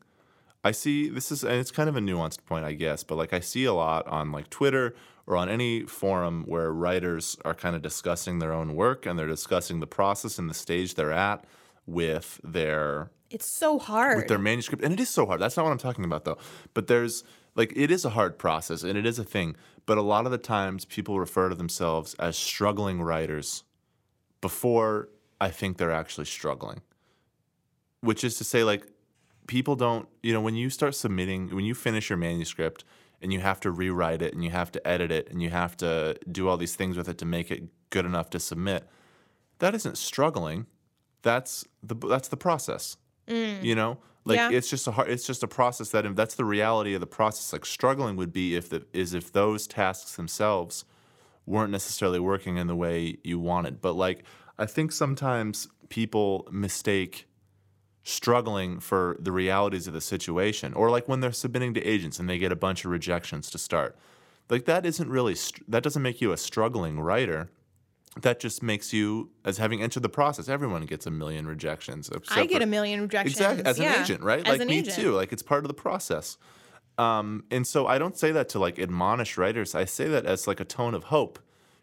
[0.62, 3.32] I see this is and it's kind of a nuanced point, I guess, but like
[3.32, 4.94] I see a lot on like Twitter
[5.26, 9.26] or on any forum where writers are kind of discussing their own work and they're
[9.26, 11.44] discussing the process and the stage they're at
[11.86, 14.16] with their it's so hard.
[14.16, 14.84] with their manuscript.
[14.84, 15.40] And it is so hard.
[15.40, 16.38] That's not what I'm talking about though.
[16.72, 19.56] But there's like it is a hard process and it is a thing.
[19.86, 23.64] But a lot of the times people refer to themselves as struggling writers
[24.40, 25.08] before
[25.40, 26.80] I think they're actually struggling.
[28.00, 28.86] Which is to say like
[29.46, 32.84] people don't, you know, when you start submitting, when you finish your manuscript
[33.24, 35.76] and you have to rewrite it and you have to edit it and you have
[35.78, 38.86] to do all these things with it to make it good enough to submit,
[39.58, 40.66] that isn't struggling.
[41.22, 42.98] That's the that's the process.
[43.26, 43.62] Mm.
[43.64, 44.50] You know, like Yeah.
[44.50, 47.52] it's just a hard, it's just a process that that's the reality of the process.
[47.52, 50.84] Like struggling would be if the is if those tasks themselves
[51.46, 53.80] weren't necessarily working in the way you wanted.
[53.80, 54.24] But like
[54.58, 57.26] I think sometimes people mistake
[58.04, 62.28] struggling for the realities of the situation or like when they're submitting to agents and
[62.28, 63.96] they get a bunch of rejections to start.
[64.50, 65.34] Like that isn't really
[65.66, 67.48] that doesn't make you a struggling writer.
[68.20, 70.48] That just makes you as having entered the process.
[70.48, 72.10] Everyone gets a million rejections.
[72.30, 73.36] I get a million rejections.
[73.36, 74.46] Exactly, as an agent, right?
[74.46, 74.96] As like me agent.
[74.96, 75.12] too.
[75.12, 76.36] Like it's part of the process.
[76.96, 79.74] Um, and so I don't say that to like admonish writers.
[79.74, 81.38] I say that as like a tone of hope.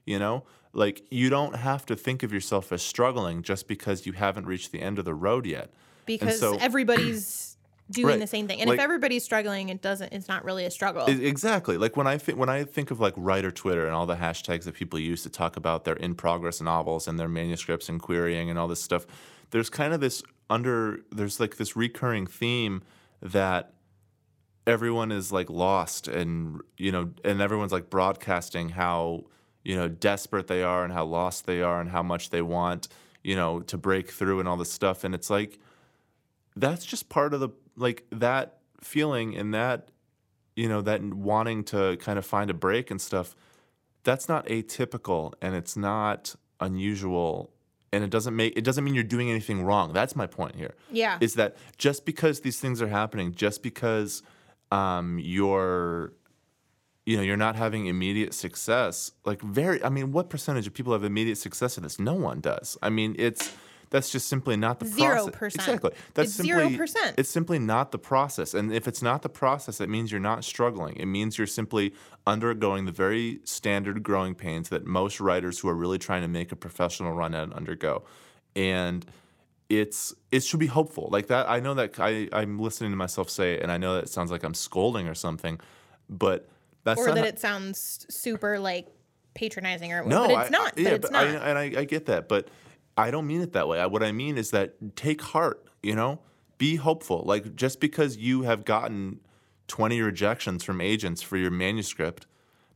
[0.06, 4.14] You know, like you don't have to think of yourself as struggling just because you
[4.14, 5.72] haven't reached the end of the road yet.
[6.06, 7.58] Because so- everybody's
[7.92, 8.20] doing Right.
[8.20, 8.62] the same thing.
[8.62, 10.14] And Like- if everybody's struggling, it doesn't.
[10.14, 11.06] It's not really a struggle.
[11.08, 11.78] Exactly.
[11.78, 14.64] Like when I think when I think of like writer Twitter and all the hashtags
[14.64, 18.50] that people use to talk about their in progress novels and their manuscripts and querying
[18.50, 19.06] and all this stuff,
[19.52, 22.82] there's kind of this under there's like this recurring theme
[23.22, 23.74] that
[24.68, 29.24] everyone is like lost and you know and everyone's like broadcasting how
[29.64, 32.88] you know desperate they are and how lost they are and how much they want
[33.24, 35.60] you know to break through and all this stuff and it's like
[36.56, 39.90] that's just part of the like that feeling and that
[40.56, 43.36] you know that wanting to kind of find a break and stuff
[44.04, 47.52] that's not atypical and it's not unusual
[47.94, 49.94] and it doesn't make it doesn't mean you're doing anything wrong.
[49.94, 50.76] That's my point here.
[50.92, 51.18] Yeah.
[51.20, 54.24] is that just because these things are happening just because
[54.72, 56.14] um, you're
[57.06, 60.94] you know you're not having immediate success like very i mean what percentage of people
[60.94, 62.00] have immediate success in this?
[62.00, 62.78] No one does.
[62.82, 63.54] I mean it's
[63.92, 65.36] that's just simply not the Zero process.
[65.38, 65.68] percent.
[65.68, 67.16] exactly that's It's simply zero percent.
[67.20, 70.44] it's simply not the process and if it's not the process it means you're not
[70.44, 71.94] struggling it means you're simply
[72.26, 76.52] undergoing the very standard growing pains that most writers who are really trying to make
[76.52, 78.04] a professional run at undergo
[78.56, 79.06] and
[79.70, 83.30] it's it should be hopeful like that i know that I, i'm listening to myself
[83.30, 85.60] say it and i know that it sounds like i'm scolding or something
[86.10, 86.50] but
[86.84, 88.88] that's or that how- it sounds super like
[89.34, 90.74] patronizing or no, but I- it's not.
[90.78, 91.44] I, yeah, but it's I, not.
[91.44, 92.50] and I, I get that, but
[93.02, 93.80] I don't mean it that way.
[93.80, 95.66] I, what I mean is that take heart.
[95.82, 96.20] You know,
[96.58, 97.24] be hopeful.
[97.26, 99.20] Like just because you have gotten
[99.68, 102.28] twenty rejections from agents for your manuscript,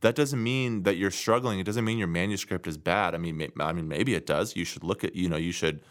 [0.02, 1.60] that doesn't mean that you're struggling.
[1.60, 3.14] It doesn't mean your manuscript is bad.
[3.14, 4.56] I mean, may, I mean, maybe it does.
[4.56, 5.16] You should look at.
[5.16, 5.82] You know, you should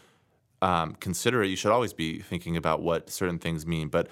[0.61, 1.47] um, consider it.
[1.47, 4.09] You should always be thinking about what certain things mean, but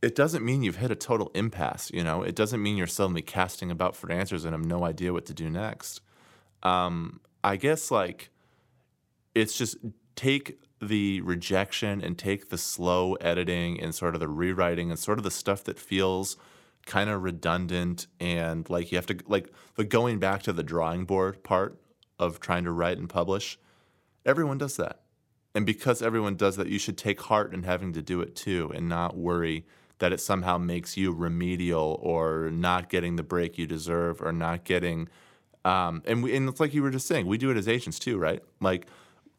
[0.00, 1.90] it doesn't mean you've hit a total impasse.
[1.92, 5.12] You know, it doesn't mean you're suddenly casting about for answers and have no idea
[5.12, 6.00] what to do next.
[6.62, 8.30] Um, I guess like
[9.34, 9.76] it's just
[10.16, 15.18] take the rejection and take the slow editing and sort of the rewriting and sort
[15.18, 16.36] of the stuff that feels
[16.86, 21.04] kind of redundant and like you have to like the going back to the drawing
[21.04, 21.80] board part
[22.18, 23.58] of trying to write and publish.
[24.26, 25.00] Everyone does that.
[25.54, 28.72] And because everyone does that, you should take heart in having to do it too
[28.74, 29.64] and not worry
[29.98, 34.64] that it somehow makes you remedial or not getting the break you deserve or not
[34.64, 35.08] getting
[35.64, 37.98] um, and we, and it's like you were just saying, we do it as agents
[37.98, 38.42] too, right?
[38.60, 38.86] Like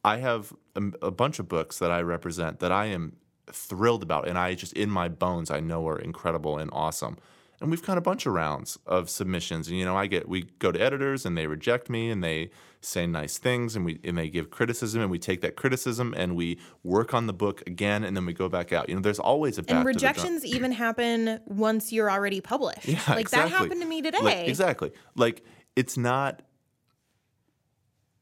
[0.03, 3.17] I have a, a bunch of books that I represent that I am
[3.51, 7.17] thrilled about, and I just in my bones I know are incredible and awesome.
[7.61, 10.43] And we've got a bunch of rounds of submissions, and you know I get we
[10.59, 12.51] go to editors and they reject me and they
[12.81, 16.35] say nice things and we and they give criticism and we take that criticism and
[16.35, 18.89] we work on the book again and then we go back out.
[18.89, 22.87] You know, there's always a back And rejections even happen once you're already published.
[22.87, 23.51] Yeah, like exactly.
[23.51, 24.19] that happened to me today.
[24.19, 24.91] Like, exactly.
[25.15, 25.43] Like
[25.75, 26.41] it's not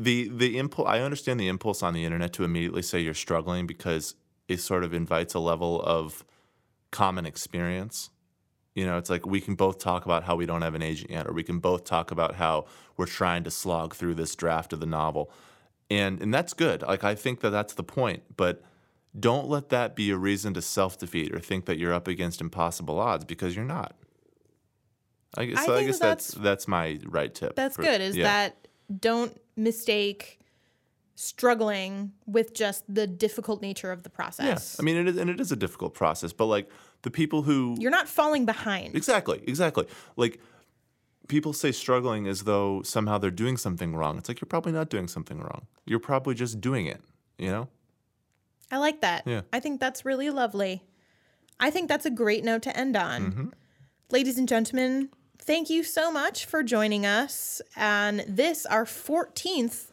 [0.02, 0.88] the the impulse.
[0.88, 4.16] I understand the impulse on the internet to immediately say you're struggling because
[4.47, 6.26] it sort of invites a level of
[6.91, 8.10] common experience.
[8.76, 11.12] You know, it's like we can both talk about how we don't have an agent
[11.12, 12.66] yet, or we can both talk about how
[12.97, 15.32] we're trying to slog through this draft of the novel,
[15.89, 16.82] and and that's good.
[16.82, 18.64] Like I think that that's the point, but
[19.20, 22.39] don't let that be a reason to self defeat or think that you're up against
[22.39, 23.93] impossible odds because you're not.
[25.38, 27.56] I guess, I so I guess that's- that's that's my right tip.
[27.56, 28.02] That's for- good.
[28.02, 28.24] Is yeah.
[28.24, 28.68] that
[28.99, 30.39] don't mistake
[31.15, 34.45] struggling with just the difficult nature of the process.
[34.45, 36.33] Yes, I mean it is, and it is a difficult process.
[36.33, 36.69] But like
[37.03, 38.95] the people who You're not falling behind.
[38.95, 39.85] exactly, exactly,
[40.15, 40.39] like
[41.27, 44.17] people say struggling as though somehow they're doing something wrong.
[44.17, 45.67] It's like you're probably not doing something wrong.
[45.85, 47.01] You're probably just doing it.
[47.37, 47.67] You know?
[48.69, 49.23] I like that.
[49.25, 49.41] Yeah.
[49.53, 50.83] I think that's really lovely.
[51.59, 53.21] I think that's a great note to end on.
[53.21, 53.47] Mm-hmm.
[54.09, 55.09] Ladies and gentlemen,
[55.41, 59.91] thank you so much for joining us on this, our 14th,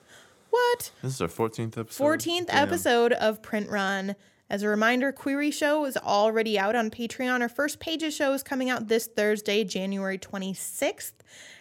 [0.50, 0.90] what?
[1.02, 2.04] This is our 14th episode.
[2.04, 2.56] 14th Damn.
[2.56, 4.16] episode of Print Run.
[4.50, 7.42] As a reminder, Query Show is already out on Patreon.
[7.42, 11.12] Our first Pages show is coming out this Thursday, January 26th.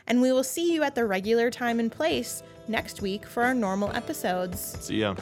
[0.08, 3.54] And we will see you at the regular time and place next week for our
[3.54, 4.78] normal episodes.
[4.80, 5.16] See ya.